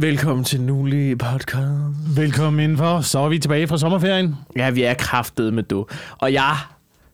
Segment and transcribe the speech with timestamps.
[0.00, 1.66] Velkommen til Nulig Podcast.
[2.16, 3.00] Velkommen indenfor.
[3.00, 4.36] Så er vi tilbage fra sommerferien.
[4.56, 5.86] Ja, vi er kraftet med du.
[6.18, 6.56] Og jeg,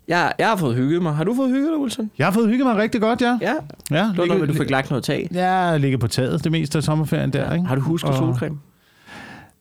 [0.09, 1.15] jeg, jeg har fået hygget mig.
[1.15, 2.11] Har du fået hygget dig, Wilson?
[2.19, 3.39] Jeg har fået hygget mig rigtig godt, ja.
[3.43, 3.53] Ja.
[3.91, 5.29] ja Det var med, du fik lagt noget tag.
[5.35, 7.67] Ja, ligger på taget det meste af sommerferien der, ikke?
[7.67, 8.59] Har du husket Og- solcreme?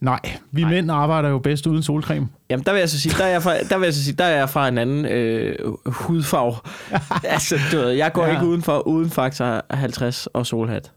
[0.01, 0.19] Nej,
[0.51, 0.69] vi Nej.
[0.71, 2.27] mænd arbejder jo bedst uden solcreme.
[2.49, 4.15] Jamen, der vil jeg så sige, der er jeg fra, der vil jeg så sige,
[4.15, 5.55] der er jeg fra en anden øh,
[5.85, 6.55] hudfarve.
[7.33, 8.27] altså, du ved, jeg går Ja.
[8.27, 8.33] ja.
[8.35, 10.91] ikke udenfor uden Faktor 50 og solhat.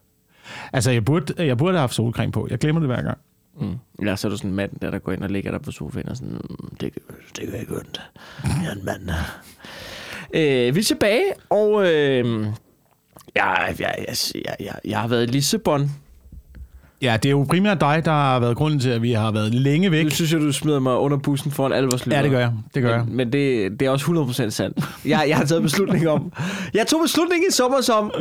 [0.72, 2.46] Altså, jeg burde, jeg burde have haft solcreme på.
[2.50, 3.18] Jeg glemmer det hver gang.
[3.60, 4.06] Mm.
[4.06, 5.70] Ja, så er du sådan en mand, der, der går ind og ligger der på
[5.70, 6.94] sofaen og sådan, "Mm, det,
[7.36, 8.00] det gør ikke ondt.
[8.44, 9.10] Jeg er en mand.
[10.34, 12.46] øh, vi er tilbage, og øh,
[13.34, 15.90] jeg, jeg, jeg, jeg, jeg, jeg har været i Lissabon.
[17.02, 19.54] Ja, det er jo primært dig, der har været grunden til, at vi har været
[19.54, 20.04] længe væk.
[20.04, 22.18] Nu synes jeg, du smider mig under bussen foran alle vores lyttere.
[22.18, 22.52] Ja, det gør jeg.
[22.74, 23.04] Det gør jeg.
[23.06, 24.06] Men, men det, det er også
[24.46, 24.84] 100% sandt.
[25.04, 26.32] Jeg, jeg har taget beslutning om...
[26.74, 28.12] Jeg tog beslutning i sommer som...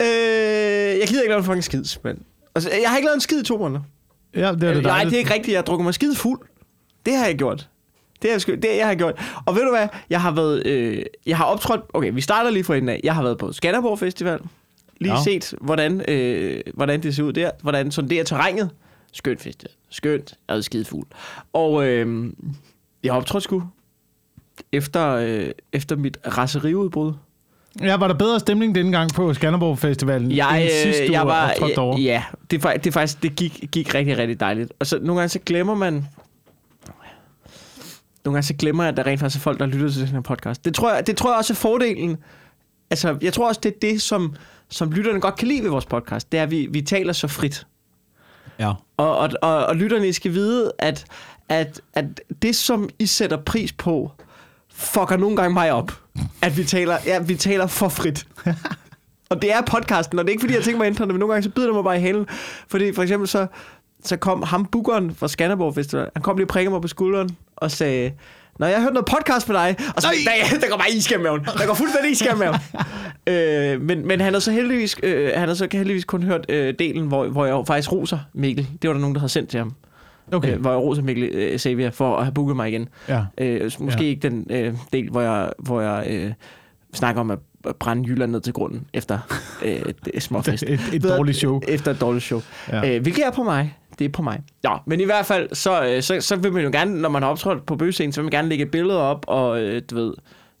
[0.00, 0.06] Øh,
[1.00, 2.18] jeg gider ikke lave en fucking skid, men...
[2.54, 3.80] Altså, jeg har ikke lavet en skid i to måneder.
[4.34, 5.10] Ja, det er det Nej, dejligt.
[5.10, 5.52] det er ikke rigtigt.
[5.52, 6.40] Jeg har drukket mig skide fuld.
[7.06, 7.68] Det har jeg gjort.
[8.22, 9.14] Det har jeg, det jeg har gjort.
[9.46, 9.88] Og ved du hvad?
[10.10, 10.66] Jeg har været...
[10.66, 11.80] Øh, jeg har optrådt...
[11.94, 13.00] Okay, vi starter lige fra en af.
[13.04, 14.38] Jeg har været på Skanderborg Festival.
[15.00, 15.22] Lige Ja.
[15.24, 17.50] set, hvordan, øh, hvordan det ser ud der.
[17.62, 18.70] Hvordan sådan det er terrænet.
[19.12, 19.72] Skønt festival.
[19.90, 20.34] Skønt.
[20.48, 21.06] Jeg er skide fuld.
[21.52, 22.32] Og øh,
[23.04, 23.62] jeg har optrådt sgu.
[24.72, 27.12] Efter, øh, efter mit raseriudbrud.
[27.80, 31.12] Ja, var der bedre stemning denne gang på Skanderborg Festivalen, Jeg, end sidst øh, du
[31.12, 32.00] jeg var, optrådte derovre?
[32.00, 34.72] ja, det, er, det er faktisk, det gik, gik rigtig, rigtig dejligt.
[34.78, 35.92] Og så nogle gange så glemmer man,
[38.24, 40.08] nogle gange så glemmer jeg, at der rent faktisk er folk, der lytter til den
[40.08, 40.64] her podcast.
[40.64, 42.16] Det tror jeg, det tror jeg også er fordelen.
[42.90, 44.34] Altså, jeg tror også, det er det, som,
[44.68, 46.32] som lytterne godt kan lide ved vores podcast.
[46.32, 47.66] Det er, at vi, vi taler så frit.
[48.58, 48.72] Ja.
[48.96, 51.04] Og, og, og, og lytterne skal vide, at,
[51.48, 52.04] at, at
[52.42, 54.12] det, som I sætter pris på,
[54.74, 55.92] fucker nogle gange mig op.
[56.42, 58.26] At vi taler, ja, vi taler for frit.
[59.30, 61.14] og det er podcasten, og det er ikke fordi, jeg tænker mig at ændre det,
[61.14, 62.26] men nogle gange så bider det mig bare i halen.
[62.68, 63.46] Fordi for eksempel så,
[64.04, 67.36] så kom ham bookeren fra Skanderborg Festival, han kom lige og prikkede mig på skulderen
[67.56, 68.12] og sagde,
[68.58, 69.76] Nå, jeg har hørt noget podcast med dig.
[69.96, 71.40] Og så, der, der går bare iskær med maven.
[71.44, 72.60] Der går fuldstændig iskær med maven.
[73.76, 76.74] øh, men, men han har så heldigvis, øh, han har så heldigvis kun hørt øh,
[76.78, 78.68] delen, hvor, hvor jeg faktisk roser Mikkel.
[78.82, 79.72] Det var der nogen, der havde sendt til ham.
[80.32, 80.52] Okay.
[80.54, 82.88] Øh, hvor jeg roser Mikkel øh, Xavier for at have booket mig igen.
[83.08, 83.24] Ja.
[83.38, 84.08] Øh, måske Ja.
[84.08, 86.32] ikke den øh, del, hvor jeg, hvor jeg øh,
[86.94, 87.38] snakker om at
[87.80, 89.18] brænde Jylland ned til grunden efter
[89.64, 89.82] øh,
[90.14, 90.62] et småfest.
[90.68, 91.60] Et, et Ved- dårligt show.
[91.68, 92.42] Efter et dårligt show.
[92.68, 92.94] Ja.
[92.96, 93.76] Øh, hvilket er på mig.
[93.98, 94.40] Det er på mig.
[94.64, 97.22] Ja, men i hvert fald, så, øh, så, så vil man jo gerne, når man
[97.22, 100.14] har optrådt på bøgescenen, så vil man gerne lægge billeder op, og øh, du ved,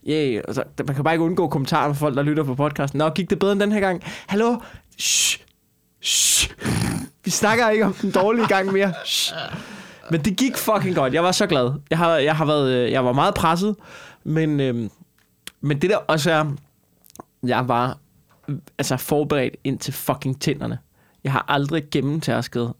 [0.08, 2.98] yeah, altså, man kan bare ikke undgå kommentarer fra folk, der lytter på podcasten.
[2.98, 4.02] Nå, gik det bedre end den her gang?
[4.26, 4.56] Hallo?
[4.98, 5.40] Shh.
[6.02, 6.50] Shh.
[7.24, 8.92] Vi snakker ikke om den dårlige gang mere.
[9.04, 9.34] Shh.
[10.10, 11.14] Men det gik fucking godt.
[11.14, 11.72] Jeg var så glad.
[11.90, 13.76] Jeg har, jeg har været, øh, jeg var meget presset,
[14.24, 14.90] men, øhm,
[15.60, 16.44] men det der også er,
[17.42, 17.98] jeg var
[18.78, 20.78] altså forberedt ind til fucking tænderne.
[21.24, 22.72] Jeg har aldrig gennemtærsket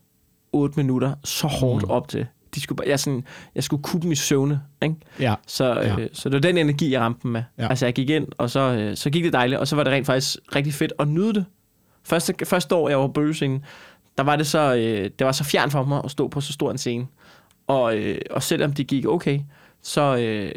[0.55, 1.91] 8 minutter så hårdt Mm.
[1.91, 2.27] op til.
[2.55, 4.95] De skulle, bare- jeg, sådan, jeg skulle kubbe dem i søvne, ikke?
[5.21, 5.35] Ja.
[5.47, 5.97] Så, Ja.
[6.01, 7.43] øh, så det var den energi, jeg ramte dem med.
[7.59, 7.69] Ja.
[7.69, 9.93] Altså, jeg gik ind, og så, øh, så gik det dejligt, og så var det
[9.93, 11.45] rent faktisk rigtig fedt at nyde det.
[12.05, 13.65] Første, første år, jeg var på bøgescenen,
[14.19, 16.53] der var det så, øh, det var så fjern for mig at stå på så
[16.53, 17.07] stor en scene.
[17.67, 19.41] Og, øh, og selvom det gik okay,
[19.83, 20.53] så, øh,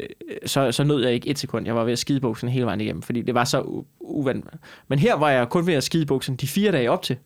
[0.46, 1.66] så, så nød jeg ikke et sekund.
[1.66, 4.46] Jeg var ved at skide buksen hele vejen igennem, fordi det var så u- uvandt.
[4.88, 7.16] Men her var jeg kun ved at skide buksen de fire dage op til.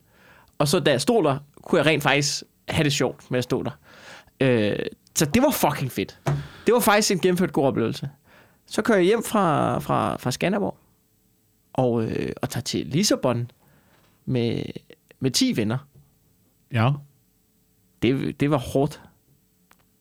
[0.59, 3.44] Og så da jeg stod der, kunne jeg rent faktisk have det sjovt med at
[3.44, 3.71] stå der.
[4.41, 4.78] Øh,
[5.15, 6.19] så det var fucking fedt.
[6.66, 8.10] Det var faktisk en gennemført god oplevelse.
[8.66, 10.77] Så kører jeg hjem fra, fra, fra Skanderborg
[11.72, 13.50] og, øh, og tager til Lissabon
[14.25, 14.62] med,
[15.21, 15.78] med 10 venner.
[16.72, 16.91] Ja.
[18.03, 19.00] Det, det var hårdt.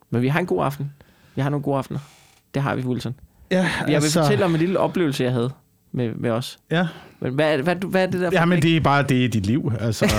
[0.10, 0.94] Men vi har en god aften.
[1.36, 2.00] Vi har nogle gode aftener.
[2.54, 3.16] Det har vi, Wilson.
[3.52, 5.52] Ja, Jeg vil fortælle om en lille oplevelse, jeg havde
[5.94, 6.60] med, med os.
[6.72, 6.88] Ja.
[7.20, 8.30] Men hvad, hvad, hvad, hvad er det der?
[8.34, 9.72] Ja, men det er bare det er dit liv.
[9.82, 10.06] Altså,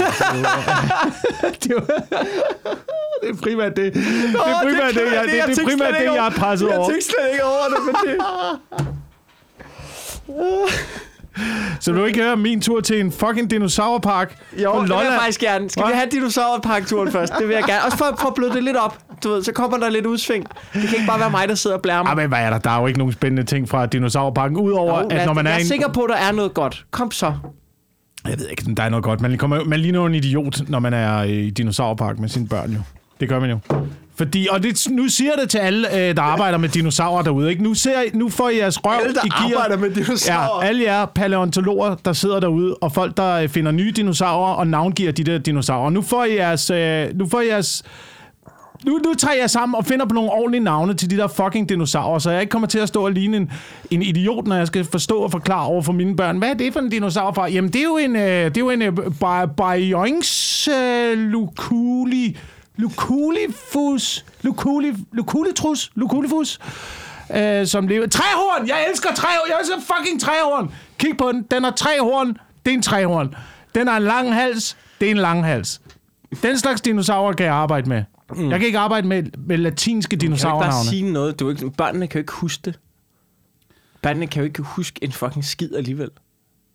[1.63, 1.87] det, er jo-
[3.23, 3.95] det er primært det.
[3.95, 6.79] Det er primært det, jeg, det, det er primært det, jeg er presset over.
[6.79, 8.17] Jeg tænkte slet ikke over det, men det...
[11.81, 15.41] Så du ikke høre min tur til en fucking dinosaurpark Jo, det vil jeg faktisk
[15.41, 15.71] gerne.
[15.71, 17.33] Skal vi have dinosaurparkturen først?
[17.39, 17.85] Det vil jeg gerne.
[17.85, 18.99] Også for, for at bløde det lidt op.
[19.25, 20.47] Du ved, så kommer der lidt udsving.
[20.75, 22.17] Det kan ikke bare være mig, der sidder og blærer mig.
[22.17, 22.59] men hvad er der?
[22.59, 25.53] Der er jo ikke nogen spændende ting fra dinosaurparken, udover Jo, at når man jeg
[25.53, 25.67] er er en...
[25.67, 26.85] sikker på, at der er noget godt.
[26.91, 27.33] Kom så.
[28.29, 29.21] Jeg ved ikke, der er noget godt.
[29.21, 32.71] Man, kommer, man ligner jo en idiot, når man er i dinosaurpark med sine børn
[32.73, 32.79] jo.
[33.21, 33.59] Det gør man jo.
[34.17, 37.51] Fordi, og det, nu siger det til alle, øh, der arbejder med dinosaurer derude.
[37.51, 37.63] Ikke?
[37.63, 39.61] Nu, ser, nu får I jeres røv Alle, der i gear.
[39.61, 40.65] arbejder med dinosaurer.
[40.65, 44.67] Ja, alle jer paleontologer, der sidder derude, og folk, der øh, finder nye dinosaurer og
[44.67, 45.91] navngiver de der dinosaurer.
[45.91, 46.71] Nu får I jeres...
[46.71, 47.83] Øh, nu får I jeres
[48.87, 51.69] nu, nu tager jeg sammen og finder på nogle ordentlige navne til de der fucking
[51.69, 53.53] dinosaurer, så jeg ikke kommer til at stå og ligne en,
[53.91, 56.39] en idiot, når jeg skal forstå og forklare over for mine børn.
[56.39, 57.49] Hvad er det for en dinosaur fra?
[57.49, 59.93] Jamen, det er jo en, øh, det er jo en øh, Bi-
[60.73, 62.39] øh, Luculi...
[62.77, 64.25] Luculifus...
[64.43, 65.91] Luculi, Luculitrus?
[65.95, 66.59] Luculifus?
[67.37, 68.07] Øh, som lever...
[68.07, 68.69] Træhorn!
[68.69, 69.49] Jeg elsker træhorn!
[69.49, 70.71] Jeg elsker fucking træhorn!
[70.99, 71.47] Kig på den.
[71.51, 72.29] Den har tre horn.
[72.65, 73.35] Det er en træhorn.
[73.75, 74.77] Den har en lang hals.
[75.01, 75.81] Det er en lang hals.
[76.43, 78.03] Den slags dinosaurer kan jeg arbejde med.
[78.37, 78.51] Mm.
[78.51, 80.89] Jeg kan ikke arbejde med, med latinske Kan du ikke bare dinosaurnavne.
[80.89, 81.41] sige noget?
[81.41, 82.79] Du ikke, børnene kan jo ikke huske det.
[84.03, 86.11] Børnene kan jo ikke huske en fucking skid alligevel.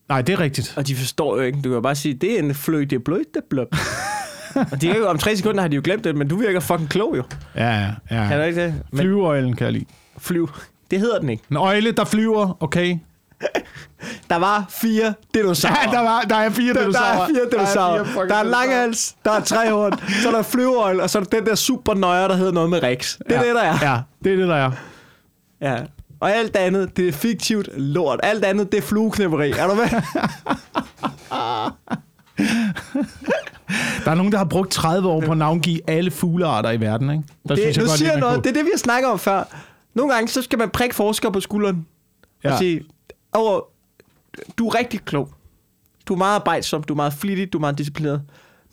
[0.09, 0.73] Nej, det er rigtigt.
[0.77, 1.55] Og de forstår jo ikke.
[1.55, 3.69] Du kan jo bare sige, det er en fløj, det blødt, det er blødt.
[4.71, 6.59] og de er jo, om tre sekunder har de jo glemt det, men du virker
[6.59, 7.23] fucking klog jo.
[7.55, 7.93] Ja, ja.
[8.09, 8.43] Kan du ja.
[8.43, 8.73] ikke det?
[8.91, 9.85] Men Flyveøjlen kan jeg lide.
[10.17, 10.49] flyv.
[10.91, 11.43] Det hedder den ikke.
[11.51, 12.97] En øjle, der flyver, okay.
[14.29, 15.75] Der var fire dinosaurer.
[15.85, 17.21] Ja, der, var, der er fire Der, der dinosaurer.
[17.21, 18.03] er fire dinosaurer.
[18.27, 18.81] Der er en lang dinosaurer.
[18.81, 21.55] hals, der er tre horn, så er der flyveøjle, og så er der den der
[21.55, 23.17] super nøjer, der hedder noget med Rex.
[23.17, 23.47] Det er ja.
[23.47, 23.77] det, der er.
[23.91, 24.71] Ja, det er det, der er.
[25.61, 25.77] Ja.
[26.19, 28.19] Og alt andet, det er fiktivt lort.
[28.23, 29.51] Alt andet, det er flueknæpperi.
[29.51, 29.89] Er du med?
[34.05, 37.09] Der er nogen, der har brugt 30 år på at navngive alle fuglearter i verden,
[37.11, 37.23] ikke?
[37.47, 38.33] Der det, nu godt, siger jeg noget.
[38.35, 39.43] kunne- Det er det, vi har snakket om før.
[39.93, 41.85] Nogle gange, så skal man prikke forskere på skulderen.
[42.43, 42.51] Ja.
[42.51, 42.81] Og sige,
[43.37, 43.59] Åh,
[44.57, 45.29] du er rigtig klog.
[46.05, 48.21] Du er meget arbejdsom, du er meget flittig, du er meget disciplineret.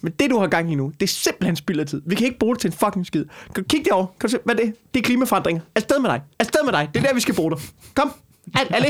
[0.00, 2.02] Men det, du har gang i nu, det er simpelthen spild af tid.
[2.06, 3.24] Vi kan ikke bruge det til en fucking skid.
[3.54, 4.06] Kan du kigge derovre?
[4.20, 4.74] Kan du se, hvad er det?
[4.94, 5.62] Det er klimaforandringer.
[5.74, 6.22] Afsted med dig.
[6.38, 6.88] Afsted med dig.
[6.94, 7.58] Det er der, vi skal bruge dig.
[7.94, 8.12] Kom.
[8.54, 8.86] Alt, alle.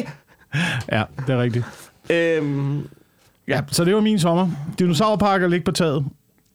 [0.93, 1.65] Ja, det er rigtigt.
[2.11, 2.89] Øhm,
[3.49, 4.51] Ja, så det var min sommer.
[4.79, 6.05] Dinosaurpark og ligge på taget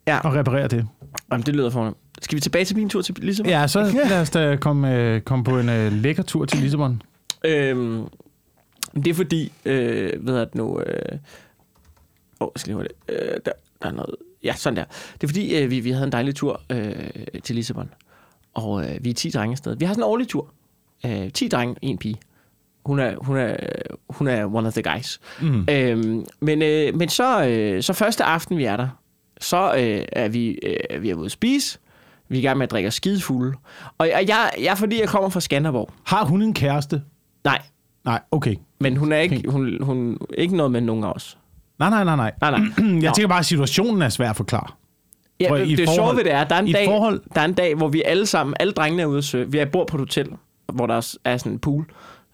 [0.08, 0.88] ja, og reparere det.
[1.32, 3.50] Jamen, det lyder for Skal vi tilbage til min tur til Lissabon?
[3.50, 7.02] Ja, så lad os da komme, øh, komme på en øh, lækker tur til Lissabon.
[7.46, 8.04] Øhm,
[8.96, 10.80] det er fordi, øh, ved at nu...
[10.80, 11.18] Øh,
[12.40, 12.92] åh, jeg skal høre det.
[13.10, 13.52] Øh, der,
[13.82, 14.16] der er noget...
[14.44, 14.84] Ja, sådan der.
[15.14, 17.10] Det er fordi, øh, vi, vi havde en dejlig tur øh,
[17.44, 17.90] til Lissabon.
[18.54, 19.76] Og øh, vi er 10 drenge afsted.
[19.76, 20.54] Vi har sådan en årlig tur.
[21.06, 22.16] Øh, 10 drenge, en pige.
[22.86, 23.58] Hun er, hun er,
[24.10, 25.20] hun er one of the guys.
[25.42, 25.66] Mm.
[25.70, 28.88] Øhm, men, øh, men så, øh, så første aften, vi er der,
[29.42, 31.80] så øh, er vi, øh, vi er ude at spise.
[32.30, 33.54] Vi er i gang med at drikke skidefulde.
[33.98, 35.90] Og jeg, jeg, jeg, fordi jeg kommer fra Skanderborg.
[36.04, 37.02] Har hun en kæreste?
[37.44, 37.62] Nej,
[38.06, 38.56] Nej, okay.
[38.80, 41.38] men hun er ikke, hun, hun, ikke noget med nogen af os.
[41.80, 42.32] Nej, nej, nej, nej.
[42.42, 42.60] Nej, nej.
[42.78, 43.14] Jeg Nå.
[43.16, 44.68] tænker bare, at situationen er svær at forklare.
[45.40, 47.22] Ja, Prøv, det, i et det sjove ved det er, der er, en dag, forhold-
[47.36, 49.52] der er en dag, hvor vi alle sammen, alle drengene er ude at søge.
[49.52, 50.28] Vi er bor på et hotel,
[50.74, 51.86] hvor der også er sådan en pool.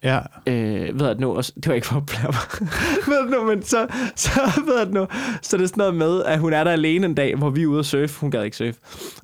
[0.03, 0.19] Ja.
[0.47, 2.69] Øh, ved at nu, og s- det var ikke for at blære mig.
[3.07, 4.29] ved at nu, men så, så
[4.67, 5.07] ved at nu,
[5.41, 7.63] så er det sådan noget med, at hun er der alene en dag, hvor vi
[7.63, 8.21] er ude at surfe.
[8.21, 8.75] Hun gad ikke surfe.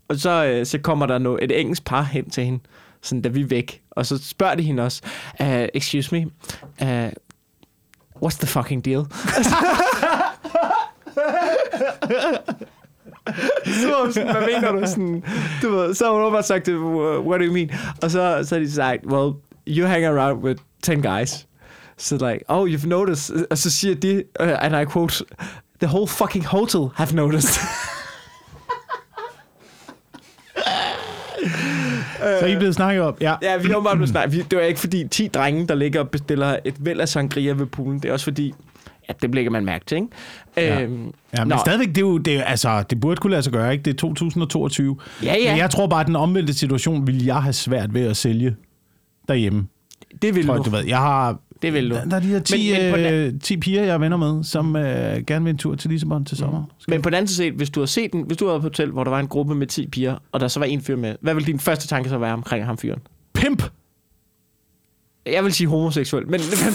[0.07, 2.59] Og så, øh, så kommer der no, et engelsk par hen til hende,
[3.01, 3.81] sådan da vi er væk.
[3.91, 5.01] Og så spørger de hende også,
[5.39, 6.25] uh, excuse me,
[6.81, 7.11] uh,
[8.25, 9.05] what's the fucking deal?
[13.65, 14.87] så var hun sådan, hvad mener du?
[14.87, 15.23] Sådan,
[15.61, 17.71] du ved, så har hun bare sagt, what do you mean?
[18.01, 19.33] Og så, så har de sagt, well,
[19.67, 21.47] you hang around with 10 guys.
[21.97, 23.45] Så like, oh, you've noticed.
[23.51, 25.25] Og så siger de, uh, and I quote,
[25.79, 27.59] the whole fucking hotel have noticed.
[32.39, 33.15] Så I er blevet snakket om?
[33.21, 33.35] Ja.
[33.41, 34.51] ja, vi har bare blevet snakket.
[34.51, 37.65] Det var ikke fordi 10 drenge, der ligger og bestiller et væld af sangria ved
[37.65, 37.99] poolen.
[37.99, 38.53] Det er også fordi,
[39.09, 40.07] ja, det lægger man mærke til, ikke?
[40.57, 40.81] Ja.
[40.81, 41.57] Øhm, Ja, men Nå.
[41.57, 43.83] stadigvæk, det, er jo, det, er, altså, det burde kunne lade sig gøre, ikke?
[43.83, 44.97] Det er 2022.
[45.23, 45.49] Ja, ja.
[45.51, 48.55] Men jeg tror bare, at den omvendte situation vil jeg have svært ved at sælge
[49.27, 49.67] derhjemme.
[50.21, 50.59] det vil Tror du.
[50.59, 50.85] jeg, du ved.
[50.87, 51.95] Jeg har, Det vil du.
[51.95, 54.17] der, der er de her 10, Men- men den- øh, 10 piger, jeg er venner
[54.17, 56.63] med, som øh, gerne vil en tur til Lissabon til sommer.
[56.79, 58.61] Skal Men på den anden side, hvis du har set den, hvis du har været
[58.61, 60.81] på hotel, hvor der var en gruppe med 10 piger, og der så var en
[60.81, 62.99] fyr med, hvad vil din første tanke så være omkring ham fyren?
[63.33, 63.63] Pimp!
[65.25, 66.31] Jeg vil sige homoseksuel, men...
[66.65, 66.73] men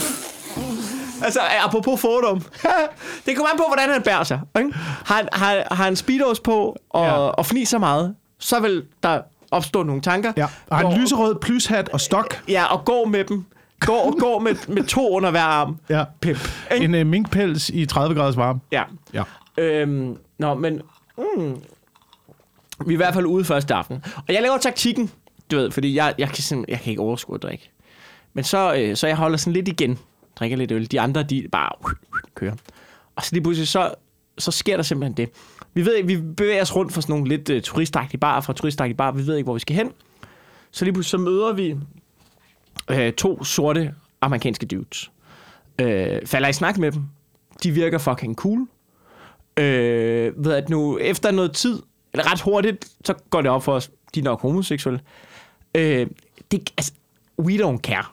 [1.23, 2.41] altså, apropos fordom.
[3.25, 4.41] det kommer an på, hvordan han bærer sig.
[4.59, 4.73] Ikke?
[5.05, 7.11] Har, har, har han speedos på og, Ja.
[7.13, 10.33] og fniser meget, så vil der opstå nogle tanker.
[10.37, 10.47] Ja.
[10.67, 12.41] Og han Går- lyserød plushat og stok.
[12.49, 13.45] Ja, og går med dem.
[13.79, 15.77] Går, går med, med to under hver arm.
[15.89, 16.03] Ja.
[16.21, 16.39] Pimp.
[16.73, 16.85] Ikke?
[16.85, 18.59] En øh, minkpels i 30 graders varme.
[18.71, 18.83] Ja.
[19.13, 19.23] Ja.
[19.57, 20.81] Øhm, nå, men...
[21.17, 21.55] Mm,
[22.85, 24.03] vi er i hvert fald ude første aften.
[24.27, 25.11] Og jeg laver taktikken,
[25.51, 27.71] du ved, fordi jeg, jeg, kan, simpelthen- jeg kan ikke overskue at drikke.
[28.33, 29.99] Men så, øh, så jeg holder sådan lidt igen.
[30.35, 30.91] Drikker lidt øl.
[30.91, 31.71] De andre, de bare
[32.35, 32.53] kører.
[33.15, 33.93] Og så lige pludselig, så,
[34.37, 35.29] så sker der simpelthen det.
[35.73, 38.97] Vi ved vi bevæger os rundt for sådan nogle lidt uh, turistagtige bar, fra turistagtige
[38.97, 39.11] bar.
[39.11, 39.91] Vi ved ikke, hvor vi skal hen.
[40.71, 41.75] Så lige pludselig, så møder vi
[42.91, 45.11] øh, to sorte amerikanske dudes.
[45.81, 47.03] Øh, falder i snak med dem.
[47.63, 48.67] De virker fucking cool.
[49.57, 51.81] Øh, ved at nu, efter noget tid,
[52.13, 54.99] eller ret hurtigt, så går det op for os, de er nok homoseksuelle.
[55.75, 56.07] Øh,
[56.51, 56.93] det, altså,
[57.39, 58.05] we don't care.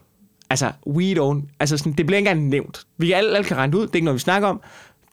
[0.51, 2.87] Altså, we don't, altså sådan, det bliver ikke engang nævnt.
[2.97, 4.61] Vi alle, alle kan rende ud, det er ikke noget, vi snakker om.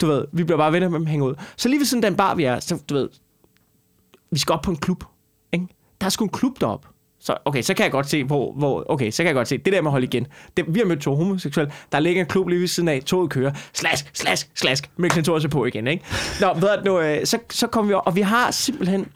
[0.02, 1.36] Du ved, vi bliver bare venner med dem, hænger ud.
[1.58, 3.10] Så lige ved sådan den bar, vi er, så du ved,
[4.32, 5.04] vi skal op på en klub.
[5.54, 5.68] Ikke?
[6.02, 6.88] der er sgu en klub deroppe.
[7.24, 9.58] Så, okay, så kan jeg godt se, hvor, hvor, okay, så kan jeg godt se,
[9.58, 10.28] det der med at holde igen.
[10.58, 13.30] Det, vi har mødt to homoseksuelle, der ligger en klub lige ved siden af, toget
[13.30, 16.04] kører, slask, slask, slask, med klintorse på igen, ikke?
[16.42, 19.08] Nå, ved du, nu, øh, så, så kommer vi over, og vi har simpelthen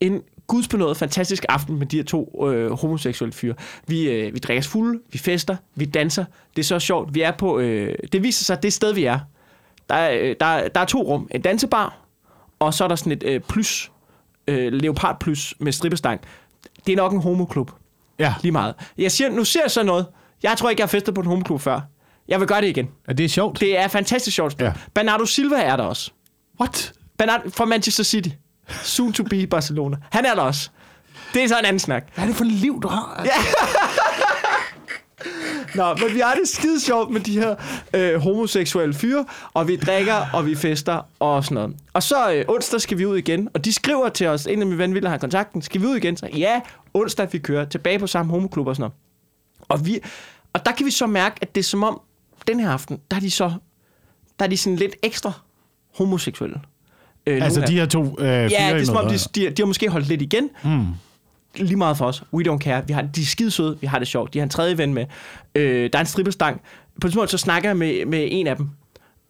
[0.00, 3.54] en gudsbenået fantastisk aften med de her to øh, homoseksuelle fyre.
[3.86, 6.24] Vi, øh, vi drikker os fulde, vi fester, vi danser.
[6.56, 7.14] Det er så sjovt.
[7.14, 7.58] Vi er på...
[7.58, 9.18] Øh, det viser sig, at det sted, vi er.
[9.88, 11.28] Der er, øh, der, er- der er to rum.
[11.34, 11.96] En dansebar,
[12.58, 13.90] og så er der sådan et øh, plus,
[14.48, 16.20] øh, leopard plus med strippestang.
[16.86, 17.70] Det er nok en homoklub.
[18.18, 18.74] Ja, Lige meget.
[18.98, 20.06] Jeg siger, nu ser jeg sådan noget.
[20.42, 21.80] Jeg tror ikke, jeg har festet på en homoklub før.
[22.28, 22.88] Jeg vil gøre det igen.
[23.08, 23.60] og det er sjovt.
[23.60, 24.60] Det er fantastisk sjovt.
[24.60, 24.64] Ja.
[24.64, 24.72] Ja.
[24.94, 26.10] Bernardo Silva er der også.
[26.60, 26.92] What?
[27.18, 28.28] Bernardo fra Manchester City.
[28.82, 29.96] Soon to be Barcelona.
[30.10, 30.70] Han er der også.
[31.34, 32.04] Det er så en anden snak.
[32.14, 33.22] Hvad er det for et liv, du har?
[33.24, 33.30] Ja.
[35.74, 37.54] Nå, men vi har det skide sjovt med de her
[37.94, 41.76] øh, homoseksuelle fyre, og vi drikker, og vi fester, og sådan noget.
[41.92, 44.66] Og så øh, onsdag skal vi ud igen, og de skriver til os, en af
[44.66, 46.16] mine venner have kontakten, skal vi ud igen?
[46.16, 46.60] Så ja,
[46.94, 48.94] onsdag vi kører tilbage på samme homoklub og sådan noget.
[49.68, 50.00] Og, vi,
[50.52, 52.00] og der kan vi så mærke, at det er som om,
[52.46, 53.52] den her aften, der er de så,
[54.38, 55.32] der er de sådan lidt ekstra
[55.94, 56.60] homoseksuelle.
[57.26, 59.66] Øh, Altså de her to øh, Ja, det er som om, de, de, de har
[59.66, 60.50] måske holdt lidt igen.
[60.64, 60.86] Mm.
[61.56, 62.22] Lige meget for os.
[62.32, 62.86] We don't care.
[62.86, 63.78] Vi har, de er skide søde.
[63.80, 64.34] Vi har det sjovt.
[64.34, 65.06] De har en tredje ven med.
[65.54, 66.60] Øh, der er en strippestang.
[67.00, 68.68] På et tidspunkt, så snakker jeg med, med en af dem.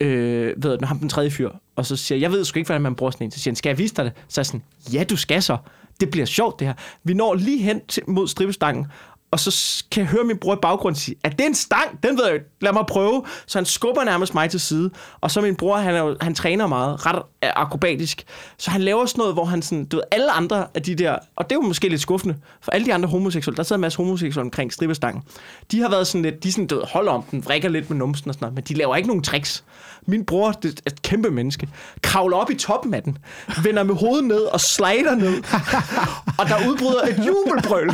[0.00, 1.50] Øh, ved du, ham den tredje fyr.
[1.76, 3.30] Og så siger jeg, jeg ved sgu ikke, hvordan man bruger sådan en.
[3.30, 4.12] Så siger han, skal jeg vise dig det?
[4.28, 4.62] Så er jeg sådan,
[4.92, 5.56] ja, du skal så.
[6.00, 6.74] Det bliver sjovt, det her.
[7.04, 8.86] Vi når lige hen til, mod strippestangen.
[9.34, 12.02] Og så kan jeg høre min bror i baggrunden sige, at det er en stang,
[12.02, 12.46] den ved jeg ikke.
[12.60, 13.24] Lad mig prøve.
[13.46, 14.90] Så han skubber nærmest mig til side.
[15.20, 18.24] Og så min bror, han, er jo, han træner meget, ret øh, akrobatisk.
[18.58, 21.18] Så han laver sådan noget, hvor han sådan, du ved, alle andre af de der,
[21.36, 23.80] og det er jo måske lidt skuffende, for alle de andre homoseksuelle, der sidder en
[23.80, 25.22] masse homoseksuelle omkring strippestangen,
[25.70, 27.98] de har været sådan lidt, de sådan, du ved, holder om den, vrikker lidt med
[27.98, 29.64] numsen og sådan noget, men de laver ikke nogen tricks.
[30.06, 31.68] Min bror, det er et kæmpe menneske,
[32.02, 33.18] kravler op i toppen af den,
[33.62, 35.42] vender med hovedet ned og slider ned,
[36.38, 37.88] og der udbryder et jubelbrøl.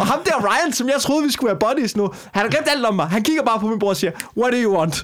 [0.00, 2.68] Og ham der Ryan, som jeg troede, vi skulle være buddies nu, han har glemt
[2.68, 3.06] alt om mig.
[3.06, 4.94] Han kigger bare på min bror og siger, what do you want?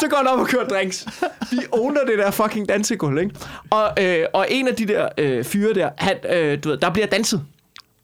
[0.00, 1.06] Så går han op og kører drinks.
[1.50, 3.34] Vi owner det der fucking dansegulv, ikke?
[3.70, 6.90] Og, øh, og en af de der øh, fyre der, han, øh, du ved, der
[6.90, 7.42] bliver danset.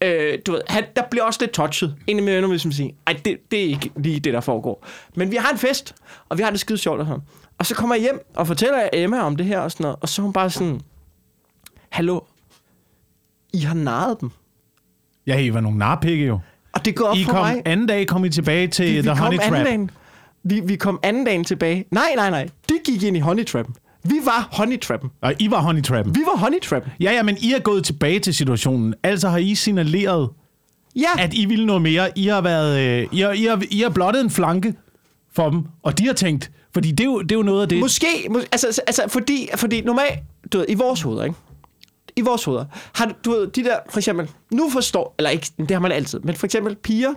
[0.03, 1.95] Øh, du ved, han, der bliver også lidt touchet.
[2.07, 4.41] En af mine venner vil som sige, ej, det, det er ikke lige det, der
[4.41, 4.87] foregår.
[5.15, 5.95] Men vi har en fest,
[6.29, 7.21] og vi har det skide sjovt og sådan.
[7.57, 9.97] Og så kommer jeg hjem og fortæller Emma om det her og sådan noget.
[10.01, 10.81] Og så er hun bare sådan,
[11.89, 12.19] hallo,
[13.53, 14.29] I har narret dem.
[15.27, 16.39] Ja, I var nogle narpikke jo.
[16.73, 17.61] Og det går op I for kom, mig.
[17.65, 19.65] anden dag kom I tilbage til vi, vi The Honey anden Trap.
[19.65, 19.91] dagen.
[20.43, 21.85] Vi, vi kom anden dagen tilbage.
[21.91, 22.49] Nej, nej, nej.
[22.69, 23.75] De gik ind i honey trappen.
[24.03, 25.09] Vi var honey trappen.
[25.21, 26.15] Og I var Honey Trappen.
[26.15, 26.91] Vi var honey trappen.
[26.99, 28.93] Ja, ja, men I er gået tilbage til situationen.
[29.03, 30.29] Altså har I signaleret,
[30.95, 32.09] Ja, at I ville noget mere.
[32.15, 34.73] I har været, øh, I har, I har, I har blottet en flanke
[35.35, 37.69] for dem, og de har tænkt, fordi det er jo, det er jo noget af
[37.69, 37.79] det.
[37.79, 38.07] måske.
[38.29, 40.19] mås- altså, altså, fordi, fordi normalt,
[40.53, 41.35] du ved, i vores hoveder, ikke?
[42.15, 42.65] I vores hoveder.
[42.93, 46.19] Har du ved, de der, for eksempel, nu forstår, eller ikke, det har man altid,
[46.19, 47.13] men for eksempel piger,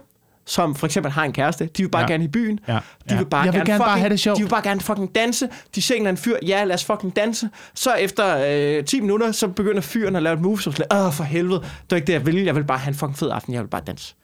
[0.47, 2.09] som for eksempel har en kæreste, de vil bare Ja.
[2.09, 2.61] gerne i byen.
[2.69, 2.79] Ja.
[3.11, 4.39] De vil bare Jeg vil gerne, gerne bare fucking, have det sjovt.
[4.39, 5.49] De vil bare gerne fucking danse.
[5.75, 7.49] De ser en eller anden fyr, ja, lad os fucking danse.
[7.75, 8.45] Så efter
[8.79, 11.61] øh, 10 minutter, så begynder fyren at lave et move, som sådan, åh, for helvede,
[11.61, 12.37] det er ikke det, jeg vil.
[12.45, 14.15] Jeg vil bare have en fucking fed aften, jeg vil bare danse.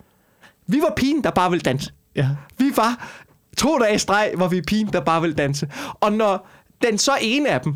[0.66, 1.92] Vi var pigen, der bare ville danse.
[2.16, 2.28] Ja.
[2.58, 3.08] Vi var
[3.56, 5.68] to dage i streg, hvor vi er pigen, der bare ville danse.
[6.00, 6.48] Og når
[6.82, 7.74] den så ene af dem,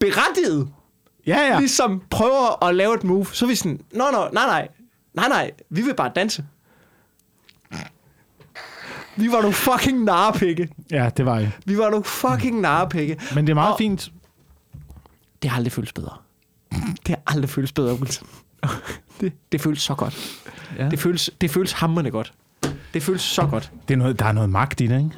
[0.00, 0.68] berettiget,
[1.26, 1.58] Ja, ja.
[1.58, 4.68] ligesom prøver at lave et move, så er vi sådan, nå, nå, nej, nej,
[5.14, 6.44] nej, nej, vi vil bare danse.
[9.16, 10.68] Vi var nogle fucking narpikke.
[10.90, 11.48] Ja, det var I.
[11.64, 13.16] Vi var nogle fucking narpikke.
[13.34, 14.12] Men det er meget Og- fint.
[15.42, 16.16] Det har aldrig føltes bedre.
[17.06, 18.28] Det har aldrig føltes bedre, Wilson.
[19.20, 20.42] Det, det føles så godt.
[20.78, 20.88] Ja.
[20.88, 22.32] Det, føles, det føles hammerende godt.
[22.94, 23.72] Det føles så godt.
[23.88, 25.10] Det er noget, der er noget magt i det, ikke?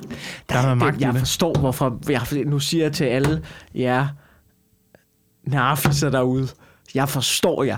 [0.49, 1.19] Der er noget magt det, i jeg det.
[1.21, 1.99] forstår, hvorfor...
[2.09, 4.09] Jeg, nu siger jeg til alle jer
[5.45, 6.49] narfisser derude.
[6.95, 7.77] Jeg forstår jer.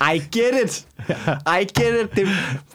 [0.00, 0.86] I get it.
[1.60, 2.16] I get it.
[2.16, 2.28] Den,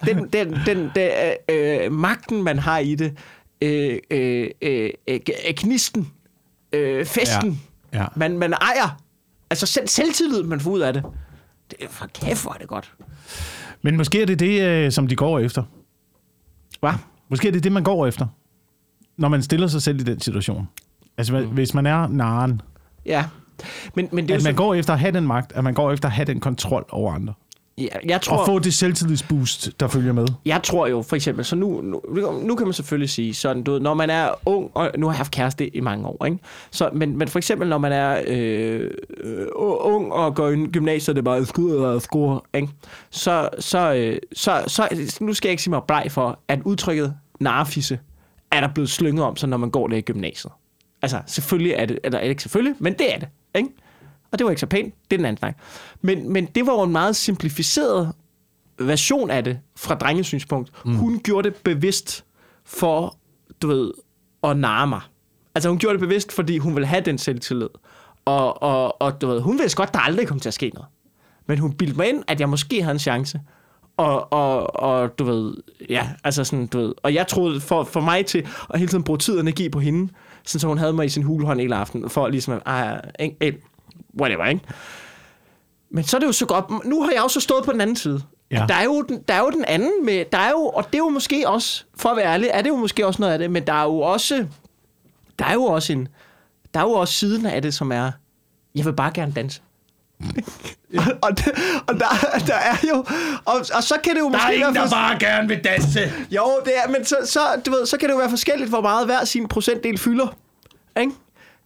[0.06, 3.18] den, den, den, den øh, øh, magten, man har i det.
[3.62, 5.20] Øh, øh, øh, øh,
[5.58, 6.12] knisten.
[6.74, 7.62] Øh, festen.
[7.94, 8.06] Ja.
[8.16, 9.02] Man, man ejer.
[9.50, 11.04] Altså selv selvtillid, man får ud af det.
[11.72, 12.94] det for kæft, hvor er det godt.
[13.82, 15.64] Men måske er det det, øh, som de går efter.
[16.80, 16.94] Hvad?
[17.30, 18.28] Måske er det det, man går efter,
[19.18, 20.70] når man stiller sig selv i den situation.
[21.18, 21.48] Altså, mm.
[21.48, 22.62] hvis man er naren,
[23.06, 23.26] Ja.
[23.96, 25.74] Men, men det er at man så, går efter at have den magt, at man
[25.74, 27.34] går efter at have den kontrol over andre.
[27.78, 30.28] ja, jeg, tror, Og få det selvtillidsboost, der følger med.
[30.46, 32.02] jeg tror jo for eksempel, så nu, nu,
[32.42, 35.14] nu kan man selvfølgelig sige sådan, du ved, når man er ung, og nu har
[35.14, 36.38] jeg haft kæreste i mange år, ikke?
[36.72, 38.92] Så, men, men for eksempel, når man er øh,
[39.24, 42.70] øh, ung og går i gymnasiet, det er bare skud og score, ikke?
[43.10, 44.88] Så, så, øh, så, så,
[45.22, 48.00] nu skal jeg ikke sige mig bleg for, at udtrykket narfisse
[48.52, 50.54] er der blevet slynget om sig, når man går der i gymnasiet.
[51.02, 53.28] Altså, selvfølgelig er det, eller ikke selvfølgelig, men det er det.
[53.56, 53.70] Ikke?
[54.32, 54.94] Og det var ikke så pænt.
[55.12, 55.58] Det er den anden snak.
[56.02, 58.14] Men, men det var jo en meget simplificeret
[58.80, 60.72] version af det fra drengens synspunkt.
[60.86, 60.96] Mm.
[60.96, 62.26] Hun gjorde det bevidst
[62.66, 63.18] for,
[63.62, 63.92] du ved,
[64.44, 65.02] at narre mig.
[65.56, 67.70] Altså hun gjorde det bevidst, fordi hun ville have den selvtillid.
[68.26, 70.88] Og, og, og du ved, hun vidste godt, der aldrig kom til at ske noget.
[71.48, 73.42] Men hun bildte mig ind, at jeg måske havde en chance.
[73.98, 75.54] Og, og, og du ved,
[75.90, 76.94] ja, altså sådan, du ved.
[77.04, 79.80] Og jeg troede for, for mig til at hele tiden bruge tid og energi på
[79.80, 83.00] hende, så hun havde mig i sin hulehånd hele aften, for ligesom ah,
[84.20, 84.62] whatever, ikke?
[85.92, 86.86] Men så er det jo så godt.
[86.86, 88.22] Nu har jeg også stået på den anden side.
[88.52, 88.66] Ja.
[88.68, 90.94] Der, er jo den, der er jo den anden med, der er jo, og det
[90.94, 93.40] er jo måske også, for at være ærlig, er det jo måske også noget af
[93.40, 94.46] det, men der er jo også,
[95.40, 96.08] der er jo også en,
[96.74, 98.12] der er jo også siden af det, som er,
[98.76, 99.62] jeg vil bare gerne danse.
[101.22, 101.30] Og
[101.88, 103.06] og der, der er jo,
[103.46, 105.48] og, og så kan det jo Der måske er ingen, være der for- bare gerne
[105.48, 106.00] vil danse.
[106.32, 108.82] jo, det er, men så, så, du ved, så kan det jo være forskelligt, hvor
[108.82, 110.36] meget hver sin procentdel fylder.
[111.00, 111.12] Ikke?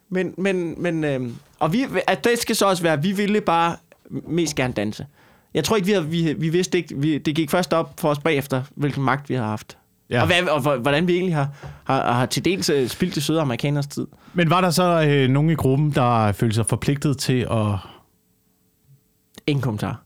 [0.10, 3.42] Men, men, men øhm, og vi, at det skal så også være, at vi ville
[3.42, 3.76] bare
[4.28, 5.06] mest gerne danse.
[5.54, 8.10] Jeg tror ikke, vi, havde, vi, vi vidste ikke, vi, det gik først op for
[8.10, 9.78] os bagefter, hvilken magt vi har haft.
[10.10, 10.22] Ja.
[10.22, 11.48] Og, hvad, og hvor- hvordan vi egentlig har,
[11.84, 14.08] har, har til dels øh, spildt det søde amerikaners tid.
[14.34, 17.66] Men var der så øh, nogen i gruppen, der følte sig forpligtet til at...
[19.48, 20.04] Ingen kommentar.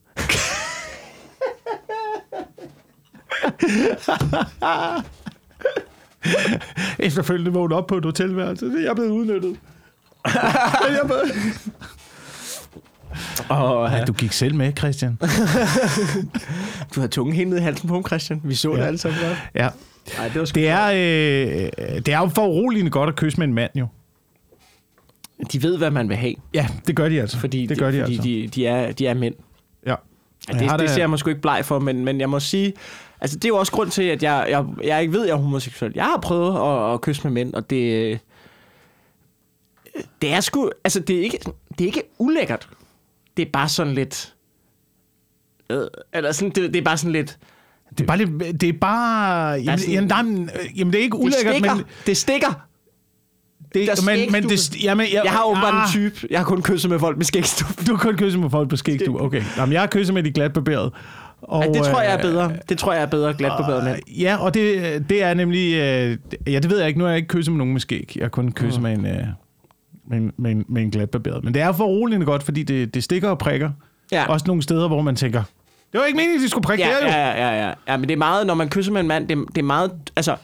[6.99, 8.71] efterfølgende vågne op på et hotelværelse?
[8.75, 9.55] Jeg er blevet udnyttet.
[10.25, 11.31] jeg er blevet...
[13.49, 15.17] Og, Ja, du gik selv med, Christian.
[16.95, 18.41] Du har tungen helt ned i halsen på ham, Christian.
[18.43, 18.75] Vi så ja.
[18.75, 18.81] Ja.
[18.81, 19.37] det alle sammen godt.
[19.55, 19.69] Ja.
[20.17, 23.39] Nej, det var sgu Det er, øh, det er jo for uroligende godt at kysse
[23.39, 23.87] med en mand, jo.
[25.53, 27.37] De ved, hvad man vil have, Ja, det gør de altså.
[27.39, 28.23] fordi, det gør de, fordi altså.
[28.23, 29.35] de, de, er, de er mænd.
[29.85, 29.95] Ja.
[30.49, 32.73] Ja, det, det da- ser jeg måske ikke bleg for, men, men jeg må sige,
[33.21, 35.33] altså det er jo også grund til, at jeg, jeg, jeg ikke ved, at jeg
[35.33, 35.91] er homoseksuel.
[35.95, 38.19] Jeg har prøvet at, at kysse med mænd, og det,
[40.21, 41.39] det er sgu, altså det er ikke,
[41.69, 42.69] det er ikke ulækkert.
[43.37, 44.33] Det er bare sådan lidt,
[45.69, 45.81] øh,
[46.13, 47.37] eller sådan, det, det er bare sådan lidt,
[47.89, 49.51] Det er bare lidt, det er bare...
[49.61, 51.83] Jamen, sådan- jamen, der er, en- øh, jamen det er ikke det ulækkert, stikker, men...
[52.05, 52.66] det stikker.
[53.73, 54.31] Det, Der er men, skægstube.
[54.31, 56.99] men det, jamen, jeg, Jeg har åbenbart ah, en type, jeg har kun kysset med
[56.99, 57.67] folk med skægstub.
[57.87, 59.21] Du har kun kysset med folk på skægstue.
[59.21, 59.43] Okay.
[59.57, 60.91] Jamen, jeg har kysset med de glatbarberede.
[61.41, 62.51] Og, Ja, det tror jeg er øh, bedre.
[62.69, 63.97] Det tror jeg er bedre glat på bedre mænd.
[64.19, 65.73] Ja, og det, det er nemlig...
[65.73, 66.99] Øh, ja, det ved jeg ikke.
[66.99, 68.11] Nu har jeg ikke kysset med nogen med skæg.
[68.15, 69.13] Jeg har kun kysset med en, øh,
[70.09, 71.43] med en, med en, med en glatbarberet.
[71.43, 73.69] Men det er for roligende godt, fordi det, det stikker og prikker.
[74.11, 74.25] Ja.
[74.27, 75.43] Også nogle steder, hvor man tænker,
[75.91, 77.37] det var ikke meningen, de skulle prikke Ja, det her, jo.
[77.37, 77.73] ja, ja, ja, ja.
[77.87, 79.91] ja, men det er meget, når man kysser med en mand, det, det er meget,
[80.15, 80.35] altså...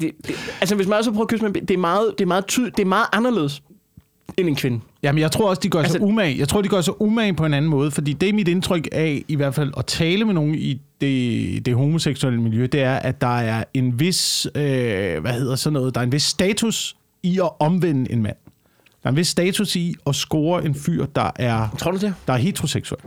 [0.00, 2.24] Det, det, altså, hvis man også prøver at kysse med en det er meget, det
[2.24, 3.62] er meget, tyd, det er meget anderledes
[4.36, 4.80] end en kvinde.
[5.02, 6.38] Jamen, jeg tror også, de gør altså, sig umage.
[6.38, 8.88] Jeg tror, de gør sig umage på en anden måde, fordi det er mit indtryk
[8.92, 12.96] af, i hvert fald at tale med nogen i det, det homoseksuelle miljø, det er,
[12.96, 16.96] at der er en vis, øh, hvad hedder sådan noget, der er en vis status
[17.22, 18.36] i at omvende en mand.
[19.02, 22.14] Der er en vis status i at score en fyr, der er, Tror du det?
[22.26, 23.00] der er heteroseksuel.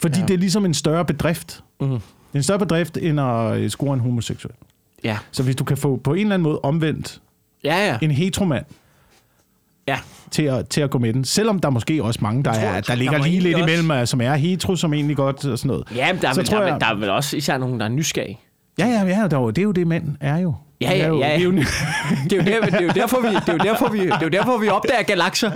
[0.00, 0.26] Fordi ja.
[0.26, 1.64] Det er ligesom en større bedrift.
[1.80, 1.90] Mhm.
[1.90, 2.00] Det
[2.32, 4.54] er en større bedrift, end at øh, score en homoseksuel.
[5.04, 5.18] Ja.
[5.32, 7.20] Så hvis du kan få på en eller anden måde omvendt
[7.64, 7.98] Ja, ja.
[8.02, 8.64] en heteromand
[9.88, 9.98] Ja.
[10.30, 11.24] til at, til at gå med den.
[11.24, 13.56] Selvom der måske også mange, der, Jeg tror, er, der tror, ligger der lige lidt
[13.56, 14.10] egentlig imellem, også...
[14.10, 15.84] som er hetero, som egentlig godt og sådan noget.
[15.94, 17.58] Ja, men der er, Så vel, tror der, er, jeg- der er vel også især
[17.58, 18.38] nogen, der er nysgerrige.
[18.78, 20.54] Ja, ja, ja, der, det er jo det, mænd er jo.
[20.84, 21.26] Ja, Det er ja, jo, ja.
[21.34, 21.52] Det er jo,
[22.30, 24.18] Det er der, det er jo derfor, vi, det er jo derfor, vi, det er
[24.22, 25.50] jo derfor, vi opdager galakser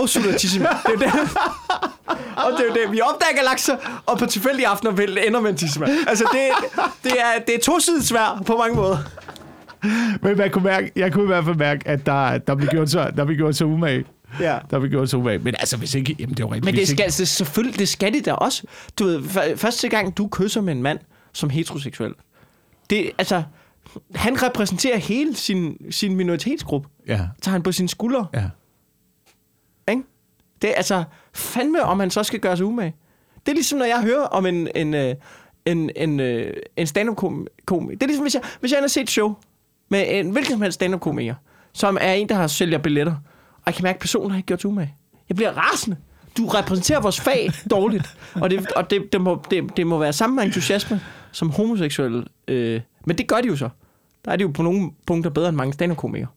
[0.00, 0.68] og solatissimer.
[0.86, 1.30] Det er jo det.
[2.36, 2.92] Og det er jo det.
[2.92, 5.86] Vi opdager galakser, og på tilfældige aftener vil ender med en tissima.
[6.08, 6.40] Altså, det,
[7.04, 8.98] det, er, det er tosidigt svær på mange måder.
[10.22, 12.90] men man kunne mærke, jeg kunne i hvert fald mærke, at der, der blev gjort
[12.90, 14.04] så, der blev gjort så umage.
[14.40, 14.58] Ja.
[14.70, 15.38] Der blev gjort så umage.
[15.38, 16.16] Men altså, hvis ikke...
[16.18, 16.64] Jamen, det er rigtigt.
[16.64, 18.62] Men det skal, ikke, altså, selvfølgelig, det skal de da også.
[18.98, 19.22] Du ved,
[19.56, 20.98] første gang, du kysser med en mand
[21.32, 22.12] som heteroseksuel,
[22.90, 23.42] det, altså,
[24.14, 26.88] han repræsenterer hele sin, sin minoritetsgruppe.
[27.06, 28.44] Ja, Tager han på sine skuldre, ja.
[29.88, 30.02] ikke?
[30.62, 32.94] Det er altså fandme, om han så skal gøre sig umage.
[33.46, 35.14] Det er ligesom, når jeg hører om en, en, øh,
[35.66, 37.98] en, en, øh, en stand-up-komiker.
[37.98, 39.34] Det er ligesom, hvis jeg, hvis jeg har set et show
[39.88, 41.34] med en hvilken som helst stand-up-komiker,
[41.72, 43.12] som er en, der har sælger billetter,
[43.52, 44.94] og jeg kan mærke, at personen har ikke gjort sig umage.
[45.28, 45.96] Jeg bliver rasende.
[46.36, 48.18] Du repræsenterer vores fag dårligt.
[48.34, 51.00] Og, det, og det, det, må, det, det må være samme entusiasme
[51.32, 52.24] som homoseksuelle.
[52.48, 53.68] Øh, men det gør de jo så.
[54.24, 56.28] Der er de jo på nogle punkter bedre end mange stand-up-komikere.